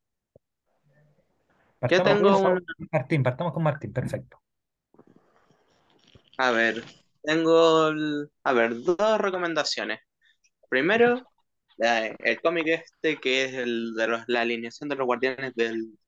[1.89, 4.41] Yo Partamos con tengo una, Martín, partamos con Martín, perfecto.
[6.39, 6.85] a ver,
[7.23, 10.01] tengo, el- a ver, dos recomendaciones.
[10.69, 11.23] Primero,
[11.79, 15.99] el cómic este que es el de los- la alineación de los Guardianes del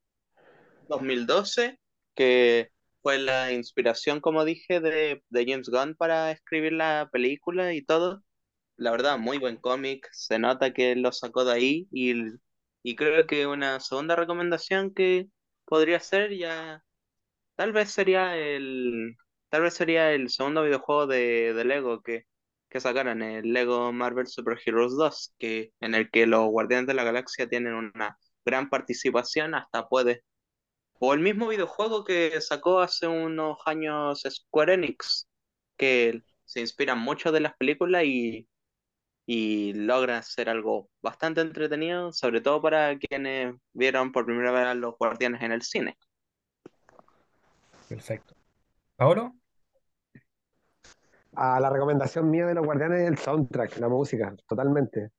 [0.88, 1.78] 2012,
[2.14, 2.70] que
[3.02, 8.22] fue la inspiración, como dije, de, de James Gunn para escribir la película y todo.
[8.76, 12.14] La verdad, muy buen cómic, se nota que lo sacó de ahí y,
[12.82, 15.28] y creo que una segunda recomendación que
[15.64, 16.82] podría ser ya,
[17.56, 19.16] tal vez sería el,
[19.50, 22.24] tal vez sería el segundo videojuego de, de Lego que,
[22.68, 26.94] que sacaron, el Lego Marvel Super Heroes 2, que, en el que los Guardianes de
[26.94, 30.24] la Galaxia tienen una gran participación, hasta puede
[30.98, 35.28] o el mismo videojuego que sacó hace unos años Square Enix,
[35.76, 38.48] que se inspiran mucho de las películas y,
[39.26, 44.74] y logran hacer algo bastante entretenido, sobre todo para quienes vieron por primera vez a
[44.74, 45.96] los Guardianes en el cine.
[47.88, 48.34] Perfecto.
[48.96, 49.34] ¿Paolo?
[51.36, 55.10] A la recomendación mía de los Guardianes es el soundtrack, la música, totalmente.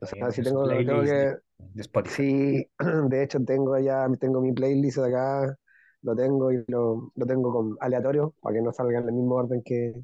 [0.00, 2.16] O Perfecto, sea, en, si tengo, tengo de, que, de Spotify.
[2.16, 2.70] sí,
[3.10, 5.56] de hecho tengo ya, tengo mi playlist de acá,
[6.02, 9.36] lo tengo y lo, lo tengo con aleatorio para que no salga en el mismo
[9.36, 9.94] orden que,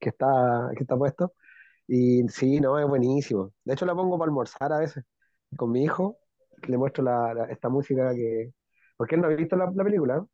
[0.00, 1.34] que está, que está puesto.
[1.88, 3.52] Y sí, no, es buenísimo.
[3.64, 5.04] De hecho, la pongo para almorzar a veces
[5.56, 6.18] con mi hijo,
[6.68, 8.52] le muestro la, la- esta música que,
[8.96, 10.24] porque él no ha visto la, la película,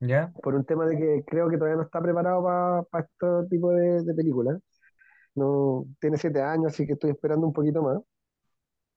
[0.00, 0.34] ¿Ya?
[0.42, 2.42] por un tema de que creo que todavía no está preparado
[2.90, 4.60] para este tipo de, de películas.
[5.34, 7.98] No, tiene siete años, así que estoy esperando un poquito más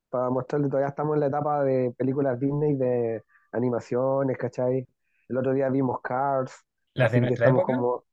[0.10, 0.68] para mostrarle.
[0.70, 4.88] Todavía estamos en la etapa de películas Disney de animaciones, ¿cachai?
[5.30, 6.54] El otro día vimos Cars,
[6.94, 7.88] ¿Las de nuestra época?
[7.88, 8.06] como,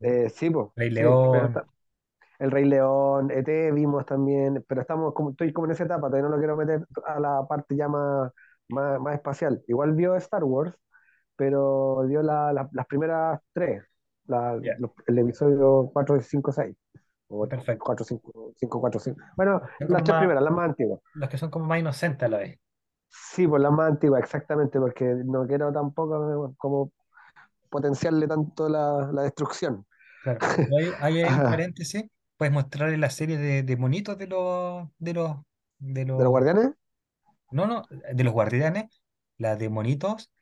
[0.00, 1.66] eh, sí, pues, Rey sí, León, está-
[2.38, 6.24] El Rey León, ET vimos también, pero estamos como, estoy como en esa etapa, todavía
[6.28, 8.32] no lo quiero meter a la parte ya más,
[8.68, 9.62] más, más espacial.
[9.68, 10.74] Igual vio Star Wars,
[11.36, 13.84] pero vio la- la- las primeras tres,
[14.26, 16.85] la- ya, los- el episodio 4, 5, 6, o
[17.48, 17.84] perfecto.
[17.84, 19.20] 4, 5, 5, 4, 5.
[19.36, 21.00] Bueno, las tres más, primeras, las más antiguas.
[21.14, 22.58] los que son como más inocentes a la vez.
[23.08, 26.92] Sí, pues las más antiguas, exactamente, porque no quiero tampoco como
[27.70, 29.86] potenciarle tanto la, la destrucción.
[30.22, 30.38] Claro.
[30.78, 32.04] Ahí, ahí hay un paréntesis,
[32.36, 35.36] puedes mostrarle la serie de, de monitos de los, de los,
[35.78, 36.70] de ¿De los los, guardianes?
[37.50, 39.02] no, no, de los guardianes,
[39.38, 40.32] la de monitos,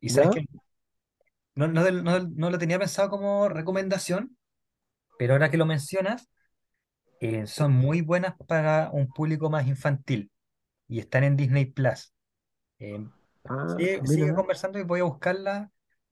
[0.00, 0.40] y sabes ¿Ya?
[0.40, 0.46] que
[1.54, 4.37] no, no, no, no lo tenía pensado como recomendación,
[5.18, 6.28] pero ahora que lo mencionas,
[7.20, 10.30] eh, son muy buenas para un público más infantil
[10.86, 12.12] y están en Disney Plus.
[12.78, 13.04] Eh,
[13.48, 15.70] Ah, sigue, conversando y voy a buscarla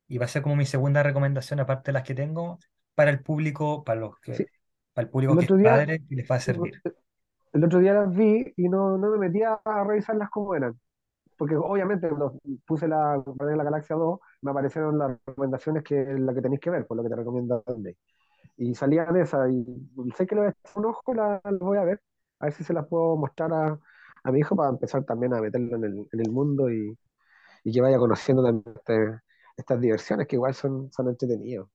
[0.09, 2.59] y va a ser como mi segunda recomendación, aparte de las que tengo,
[2.94, 4.46] para el público, para los que, Sí,
[4.94, 6.80] para el público el que es día, padre y les va a servir.
[7.52, 10.78] el otro día las vi y no, no me metí a revisarlas como eran.
[11.36, 16.40] Porque obviamente cuando puse la, la Galaxia 2, me aparecieron las recomendaciones que la que
[16.40, 17.94] tenéis que ver, por lo que te recomiendo Disney.
[18.59, 19.64] Y salía de esa, y
[20.16, 22.02] sé que le voy a echar un ojo, la, la voy a ver,
[22.40, 23.78] a ver si se las puedo mostrar a,
[24.24, 26.96] a mi hijo para empezar también a meterlo en el, en el mundo y,
[27.64, 29.20] y que vaya conociendo también este-
[29.57, 31.66] estas diversiones que igual son, son entretenidas.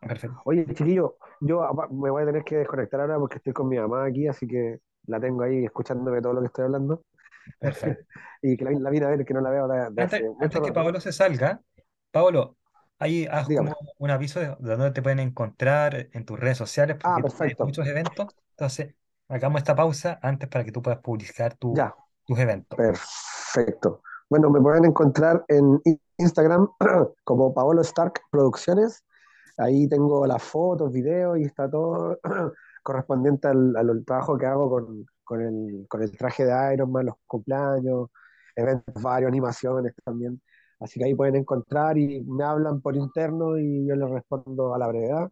[0.00, 3.78] Perfecto, Oye, chiquillo, yo me voy a tener que desconectar ahora porque estoy con mi
[3.78, 7.02] mamá aquí, así que la tengo ahí escuchándome todo lo que estoy hablando.
[7.58, 8.04] perfecto.
[8.42, 10.24] Y que la, la vine a ver, que no la veo de, de Antes, que.
[10.72, 11.62] Paolo se salga,
[12.10, 12.57] Paolo,
[12.98, 13.70] ahí haz Dígame.
[13.70, 17.22] como un aviso de, de dónde te pueden encontrar en tus redes sociales, Ah, porque
[17.22, 17.64] tienes perfecto.
[17.64, 18.28] muchos eventos.
[18.50, 18.94] Entonces,
[19.28, 21.94] hagamos esta pausa antes para que tú puedas publicar tu- Ya,
[22.26, 22.78] tus eventos.
[22.78, 24.02] perfecto.
[24.30, 25.80] Bueno, me pueden encontrar en
[26.18, 26.68] Instagram
[27.24, 29.04] como Paolo Stark Producciones.
[29.58, 32.18] Ahí tengo las fotos, videos y está todo
[32.82, 37.06] correspondiente al, al trabajo que hago con, con el, con el traje de Iron Man,
[37.06, 38.08] los cumpleaños,
[38.56, 40.40] eventos varios, animaciones también.
[40.80, 44.78] Así que ahí pueden encontrar y me hablan por interno y yo les respondo a
[44.78, 45.30] la brevedad.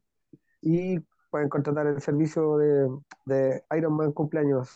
[0.60, 0.98] Y
[1.30, 2.88] pueden contratar el servicio de,
[3.26, 4.70] de Iron Man cumpleaños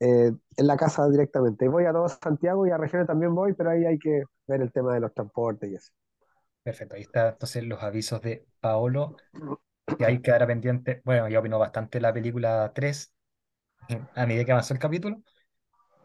[0.00, 1.68] eh, en la casa directamente.
[1.68, 4.72] Voy a todo Santiago y a regiones también voy, pero ahí hay que ver el
[4.72, 5.92] tema de los transportes y eso.
[6.62, 9.16] Perfecto, ahí está entonces los avisos de Paolo
[9.98, 11.02] que hay que quedar pendiente.
[11.04, 13.14] Bueno, yo opino bastante la película 3
[13.88, 15.22] eh, a medida que avanzó el capítulo,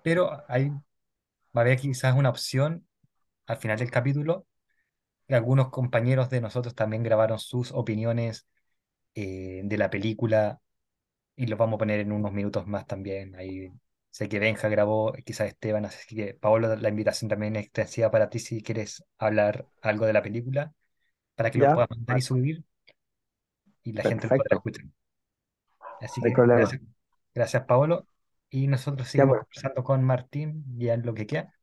[0.03, 0.81] pero hay, va
[1.55, 2.86] a haber quizás una opción
[3.47, 4.47] al final del capítulo.
[5.29, 8.47] algunos compañeros de nosotros también grabaron sus opiniones
[9.15, 10.61] eh, de la película
[11.35, 13.35] y los vamos a poner en unos minutos más también.
[13.35, 13.71] Ahí
[14.11, 18.29] sé que Benja grabó, quizás Esteban, así que Paolo, la invitación también es extensiva para
[18.29, 20.73] ti si quieres hablar algo de la película,
[21.35, 22.65] para que lo Ya, puedas mandar y subir
[23.83, 24.85] y la gente lo perfecto, escuchar.
[25.99, 26.81] Así no que gracias,
[27.33, 28.07] gracias Paolo.
[28.49, 31.53] Y nosotros Ya seguimos pues, conversando con Martín ya en lo que queda.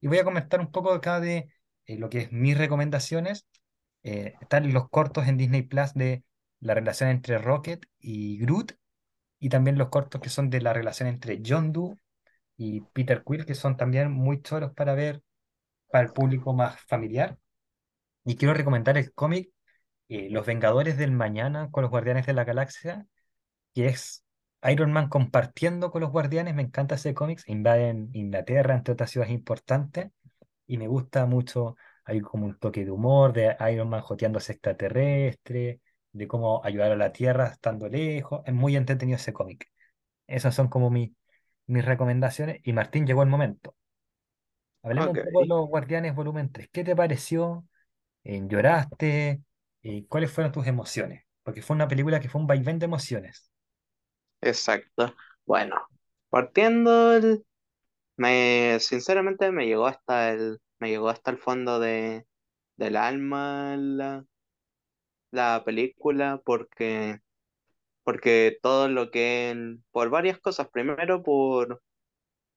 [0.00, 1.50] Y voy a comentar un poco acá de
[1.86, 3.46] eh, lo que es mis recomendaciones.
[4.02, 6.24] Eh, están los cortos en Disney Plus de
[6.60, 8.72] la relación entre Rocket y Groot,
[9.40, 11.96] y también los cortos que son de la relación entre John Doe
[12.56, 15.22] y Peter Quill, que son también muy choros para ver
[15.90, 17.38] para el público más familiar.
[18.24, 19.50] Y quiero recomendar el cómic
[20.08, 23.06] eh, Los Vengadores del Mañana con los Guardianes de la Galaxia,
[23.74, 24.24] que es
[24.70, 26.54] Iron Man compartiendo con los Guardianes.
[26.54, 27.40] Me encanta ese cómic.
[27.46, 30.10] Invaden Inglaterra, entre otras ciudades importantes,
[30.66, 31.76] y me gusta mucho.
[32.04, 35.80] Hay como un toque de humor de Iron Man joteándose extraterrestre,
[36.12, 38.42] de cómo ayudar a la Tierra estando lejos.
[38.46, 39.70] Es muy entretenido ese cómic.
[40.28, 41.16] Esas son como mi-
[41.66, 42.60] mis recomendaciones.
[42.64, 43.76] Y Martín, llegó el momento.
[44.82, 47.66] Hablemos Ok, un poco de los Guardianes Volumen tres ¿Qué te pareció?
[48.24, 49.42] Eh, ¿Lloraste?
[49.82, 51.24] Eh, ¿cuáles fueron tus emociones?
[51.42, 53.47] Porque fue una película que fue un vaivén de emociones.
[54.40, 55.14] Exacto.
[55.46, 55.76] Bueno,
[56.30, 57.44] partiendo, el-
[58.16, 62.26] me, sinceramente me llegó hasta el, me llegó hasta el fondo de,
[62.76, 64.26] del alma la,
[65.30, 67.20] la película porque,
[68.04, 71.82] porque todo lo que, por varias cosas, primero por,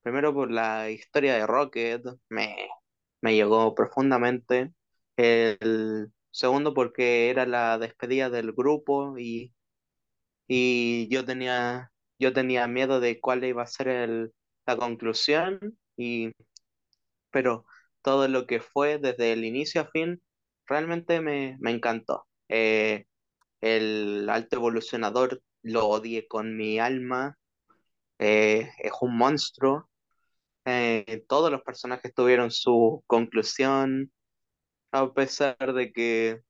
[0.03, 2.69] primero por la historia de Rocket, me,
[3.21, 4.73] me llegó profundamente.
[5.17, 9.53] El segundo porque era la despedida del grupo y
[10.53, 14.33] y yo tenía, yo tenía miedo de cuál iba a ser el-
[14.65, 16.31] la conclusión, y,
[17.31, 17.65] pero
[18.01, 20.21] todo lo que fue desde el inicio a fin
[20.67, 22.25] realmente me, me encantó.
[22.49, 23.05] Eh,
[23.61, 27.37] el alto evolucionador lo odié con mi alma,
[28.19, 29.89] eh, es un monstruo.
[30.65, 34.11] Eh, todos los personajes tuvieron su conclusión,
[34.91, 36.41] a pesar de que,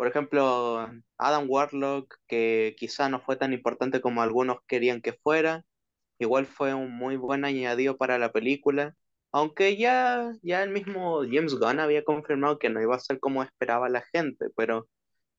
[0.00, 0.88] por ejemplo,
[1.18, 5.64] Adam Warlock, que quizá no fue tan importante como algunos querían que fuera,
[6.20, 8.96] igual fue un muy buen añadido para la película,
[9.32, 13.42] aunque ya, ya el mismo James Gunn había confirmado que no iba a ser como
[13.42, 14.88] esperaba la gente, pero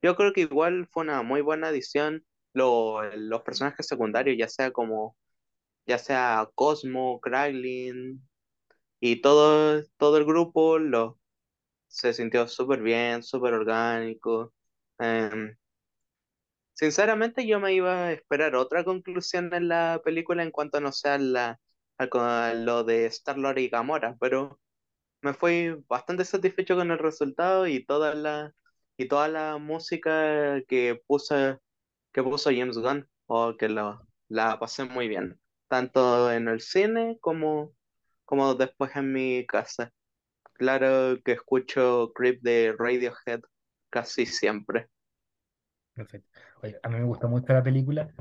[0.03, 2.25] yo creo que igual fue una muy buena adición.
[2.53, 5.17] Lo- los personajes secundarios, ya sea como,
[5.87, 8.21] ya sea Cosmo, Kraglin
[9.01, 11.19] y todo, todo el grupo, lo,
[11.91, 14.53] se sintió súper bien, súper orgánico.
[14.99, 15.55] Em,
[16.73, 21.17] Sinceramente yo me iba a esperar otra conclusión en la película en cuanto no sea
[21.19, 21.59] la,
[21.97, 24.59] a lo de Star-Lord y Gamora, pero
[25.21, 28.53] me fui bastante satisfecho con el resultado y toda la
[28.97, 31.35] y toda la música que puso
[32.13, 37.17] que puso James Gunn, o que lo, la pasé muy bien, tanto en el cine
[37.21, 37.73] como
[38.25, 39.91] como después en mi casa.
[40.61, 43.41] Claro que escucho Creep de Radiohead
[43.89, 44.89] casi siempre.
[45.95, 46.29] Perfecto.
[46.83, 48.13] A mí me gustó mucho la película.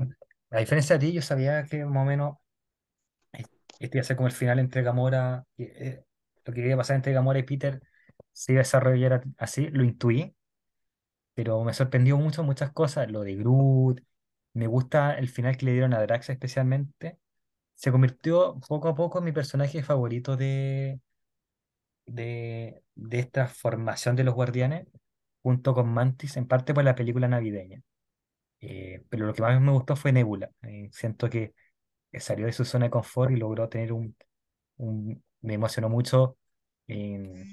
[0.49, 2.37] A diferencia de ti, yo sabía que más o menos
[3.77, 6.03] este iba a ser como el final entre Gamora, eh,
[6.43, 7.79] lo que iba a pasar entre Gamora y Peter
[8.31, 10.35] se iba a desarrollar así, lo intuí,
[11.35, 14.01] pero me sorprendió mucho muchas cosas, lo de Groot,
[14.53, 17.19] me gusta el final que le dieron a Drax especialmente,
[17.75, 21.01] se convirtió poco a poco en mi personaje favorito de,
[22.05, 24.87] de, de esta formación de los Guardianes,
[25.43, 27.81] junto con Mantis, en parte por la película navideña.
[28.61, 30.51] Eh, pero lo que más me gustó fue Nebula.
[30.63, 31.53] Eh, siento que
[32.11, 34.15] que salió de su zona de confort y logró tener un,
[34.77, 36.37] un- me emocionó mucho
[36.87, 37.47] eh,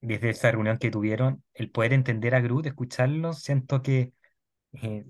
[0.00, 4.12] desde esa reunión que tuvieron, el poder entender a Groot, escucharlo, siento que
[4.74, 5.04] eh,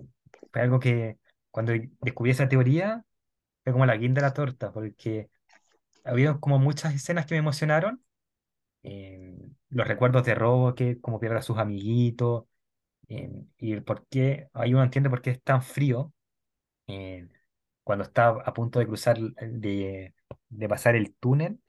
[0.52, 1.18] fue algo que
[1.50, 3.04] cuando descubrí esa teoría
[3.64, 5.30] fue como la guinda de la torta, porque
[6.04, 8.02] había como muchas escenas que me emocionaron,
[8.82, 9.36] eh,
[9.70, 12.44] los recuerdos de Rocket, cómo pierde a sus amiguitos,
[13.08, 16.12] eh, y por qué, ahí uno entiende por qué es tan frío
[16.88, 17.28] eh,
[17.84, 20.14] cuando está a punto de cruzar, de,
[20.50, 21.60] de pasar el túnel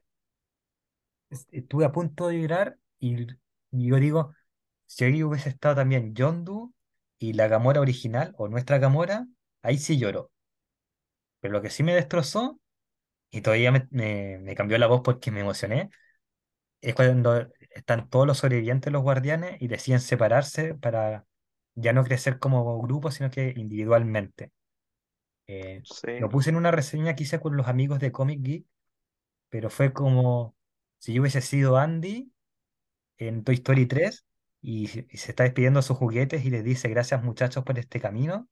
[1.30, 3.28] es- estuve a punto de llorar y,
[3.72, 4.34] yo digo,
[4.88, 6.74] si ahí hubiese estado también Yondu
[7.20, 9.28] y la Gamora original o nuestra Gamora,
[9.62, 10.32] ahí sí lloró.
[11.39, 12.59] Pero lo que sí me destrozó
[13.32, 15.91] y todavía me, me- me cambió la voz porque me emocioné,
[16.82, 21.27] es cuando están todos los sobrevivientes, los guardianes, y deciden separarse para
[21.75, 24.51] ya no crecer como grupo, sino que individualmente.
[25.47, 25.86] Eh,
[26.17, 26.29] lo Sí.
[26.29, 28.67] puse en una reseña que hice con los amigos de Comic Geek,
[29.49, 30.57] pero fue como
[30.99, 32.34] si yo hubiese sido Andy
[33.17, 34.25] en Toy Story 3
[34.61, 37.79] y, se y se está despidiendo de sus juguetes y les dice gracias muchachos por
[37.79, 38.49] este camino.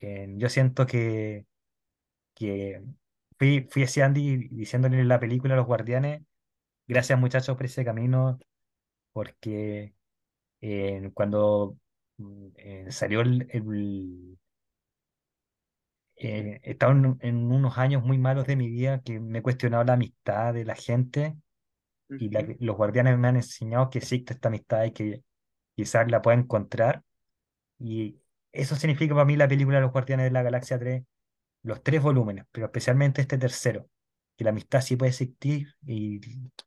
[0.00, 1.46] Eh, yo siento que,
[2.34, 2.82] que
[3.38, 6.22] fui, fui ese Andy diciéndole en la película a los guardianes,
[6.86, 8.38] gracias muchachos por ese camino,
[9.12, 9.94] porque
[10.62, 11.78] eh, cuando
[12.18, 14.38] mm, eh, salió el, el-
[16.16, 19.84] eh, estaba en, en unos años muy malos de mi vida que me he cuestionado
[19.84, 21.36] la amistad de la gente
[22.18, 25.24] y la- los guardianes me han enseñado que existe esta amistad y que
[25.76, 27.04] quizás la pueda encontrar.
[27.78, 28.20] Y
[28.52, 31.04] eso significa para mí la película Los Guardianes de la Galaxia tres
[31.64, 33.88] los tres volúmenes, pero especialmente este tercero,
[34.36, 36.20] que la amistad sí puede existir y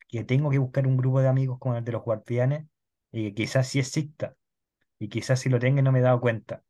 [0.08, 2.66] que tengo que buscar un grupo de amigos como el de los Guardianes
[3.12, 4.36] y que quizás sí exista
[5.00, 6.64] y quizás si lo tenga no me he dado cuenta.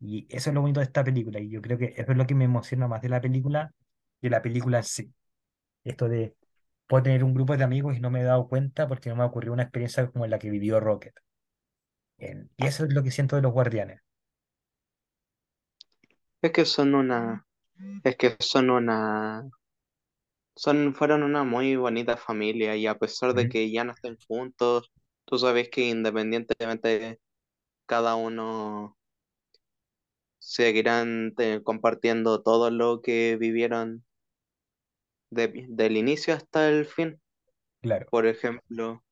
[0.00, 2.26] Y eso es lo bonito de esta película y yo creo que eso es lo
[2.26, 3.72] que me emociona más de la película
[4.20, 5.14] que la película en sí.
[5.84, 6.36] Esto de
[6.86, 9.22] puedo tener un grupo de amigos y no me he dado cuenta porque no me
[9.22, 11.14] ha ocurrido una experiencia como la que vivió Rocket.
[12.18, 14.00] Eh, y eso es lo que siento de los Guardianes.
[16.42, 17.46] Es que son una,
[18.02, 19.48] es que son una,
[20.60, 24.92] son, fueron una muy bonita familia y a pesar de que ya no estén juntos,
[25.24, 27.20] tú sabes que independientemente
[27.86, 28.98] cada uno
[30.40, 34.04] seguirán te- compartiendo todo lo que vivieron
[35.30, 37.20] de- del inicio hasta el fin.
[37.82, 39.04] Claro, Por ejemplo,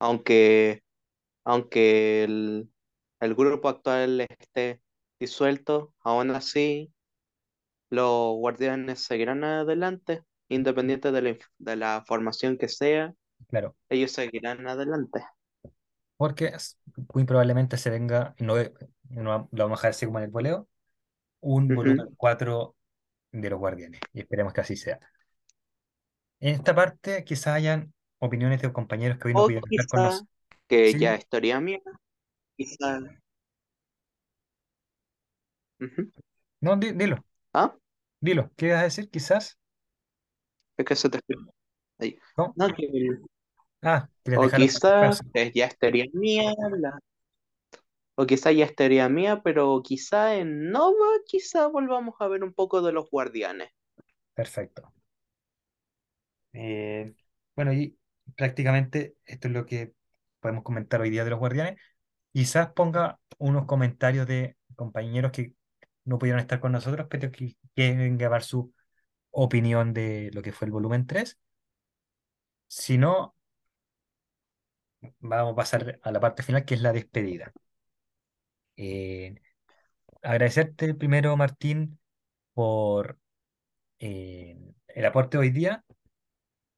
[0.00, 0.82] aunque,
[1.44, 2.70] aunque el,
[3.20, 4.82] el grupo actual esté
[5.20, 6.94] disuelto, aún así
[7.90, 13.14] los guardianes seguirán adelante, independiente de la, de la formación que sea,
[13.48, 13.76] claro.
[13.90, 15.22] ellos seguirán adelante.
[16.16, 16.52] Porque
[17.14, 18.54] muy probablemente se venga, y no,
[19.08, 20.68] no lo vamos a dejar así como en el voleo,
[21.40, 22.76] un volumen 4
[23.32, 24.00] de los Guardianes.
[24.14, 25.00] Y esperemos que así sea.
[26.40, 30.02] En esta parte quizás hayan opiniones de compañeros que hoy no O pudieron estar con
[30.02, 30.28] quizá, nosotros.
[30.68, 31.80] que ya Sí, es teoría mía,
[32.56, 33.00] quizá...
[35.80, 36.10] ujú.
[36.60, 37.74] no, di- dilo, ¿Ah?
[38.20, 38.52] dilo.
[38.56, 39.10] ¿Qué ibas a decir?
[39.10, 39.59] Quizás.
[40.80, 41.20] Es que se te...
[42.00, 42.18] ahí.
[42.36, 42.56] ¿No?
[42.56, 42.88] No, que-
[43.82, 45.22] Ah, ¿quieres O dejarlo para quizá después?
[45.34, 46.52] eh, ya es teoría mía,
[46.82, 46.98] la-
[48.14, 52.52] o quizá ya es teoría mía, pero quizá en Nova, quizá volvamos a ver un
[52.54, 53.70] poco de los guardianes.
[54.34, 54.92] Perfecto.
[56.52, 57.14] Eh,
[57.56, 57.98] bueno, y
[58.36, 59.94] prácticamente esto es lo que
[60.40, 61.80] podemos comentar hoy día de los Guardianes.
[62.32, 65.54] Quizás ponga unos comentarios de compañeros que
[66.04, 68.74] no pudieron estar con nosotros, pero que quieren grabar su
[69.30, 71.38] opinión de lo que fue el volumen tres
[72.68, 73.34] Si no,
[75.20, 77.52] vamos a pasar a la parte final, que es la despedida.
[78.76, 79.34] Eh,
[80.22, 81.98] agradecerte primero, Martín,
[82.54, 83.18] por
[83.98, 84.56] eh,
[84.88, 85.84] el aporte hoy día.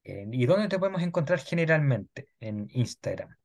[0.03, 2.27] Eh, ¿y dónde te podemos encontrar generalmente?
[2.39, 3.35] En Instagram.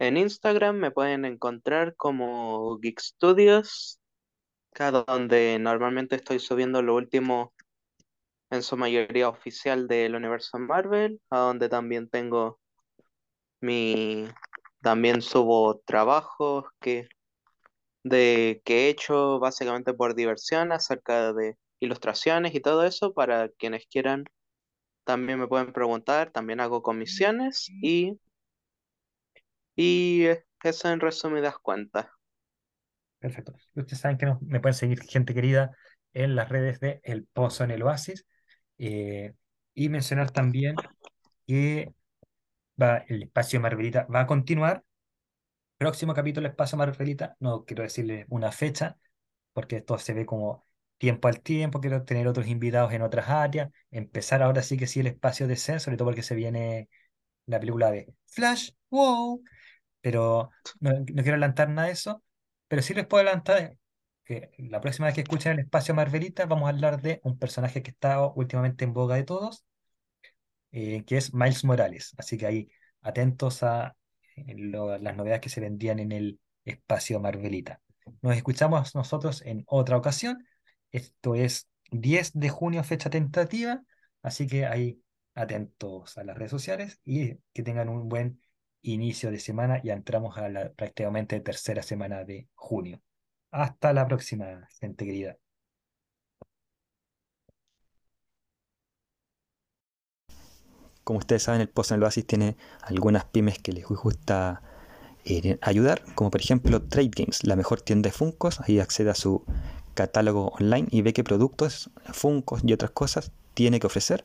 [0.00, 3.97] En Instagram me pueden encontrar como Geek Studios,
[4.72, 7.52] cada donde normalmente estoy subiendo lo último
[8.50, 12.60] en su mayoría oficial del universo Marvel, a donde también tengo
[13.60, 14.26] mi,
[14.82, 17.08] también subo trabajos que,
[18.04, 23.86] de, que he hecho básicamente por diversión acerca de ilustraciones y todo eso, para quienes
[23.86, 24.24] quieran
[25.04, 28.18] también me pueden preguntar, también hago comisiones y,
[29.76, 30.26] y
[30.62, 32.17] eso en resumidas cuentas.
[33.18, 33.52] Perfecto.
[33.74, 35.76] Ustedes saben que nos- me pueden seguir, gente querida,
[36.12, 38.26] en las redes de El Pozo en el Oasis.
[38.80, 39.34] eh,
[39.74, 40.76] y mencionar también
[41.46, 41.94] que
[42.82, 44.84] va, el espacio Marvelita va a continuar.
[45.78, 48.98] Próximo capítulo Espacio Marvelita, no quiero decirle una fecha,
[49.54, 50.66] porque esto se ve como
[50.98, 55.00] tiempo al tiempo, quiero tener otros invitados en otras áreas, empezar ahora sí que sí
[55.00, 56.88] el espacio de Zen, sobre todo porque se viene
[57.46, 59.42] la película de Flash, wow,
[60.00, 60.50] pero
[60.80, 62.22] no, no quiero adelantar nada de eso,
[62.68, 63.76] pero sí les puedo adelantar
[64.24, 67.82] que la próxima vez que escuchen el espacio Marvelita vamos a hablar de un personaje
[67.82, 69.64] que está últimamente en boga de todos,
[70.72, 72.14] eh, que es Miles Morales.
[72.18, 73.96] Así que ahí atentos a
[74.36, 77.80] eh, las novedades que se vendían en el espacio Marvelita.
[78.22, 80.46] Nos escuchamos nosotros en otra ocasión.
[80.92, 83.82] Esto es 10 de junio, fecha tentativa,
[84.22, 85.02] así que ahí
[85.34, 88.40] atentos a las redes sociales y que tengan un buen
[88.82, 89.82] inicio de semana.
[89.82, 93.00] Ya entramos a la prácticamente tercera semana de junio.
[93.50, 95.38] Hasta la próxima, gente.
[101.04, 104.62] Como ustedes saben, el Pozo en el Oasis tiene algunas pymes que les gusta
[105.24, 109.14] eh, ayudar, como por ejemplo Trade Games, la mejor tienda de Funcos, ahí accede a
[109.14, 109.44] su
[109.94, 114.24] catálogo online y ve qué productos, Funcos y otras cosas tiene que ofrecer.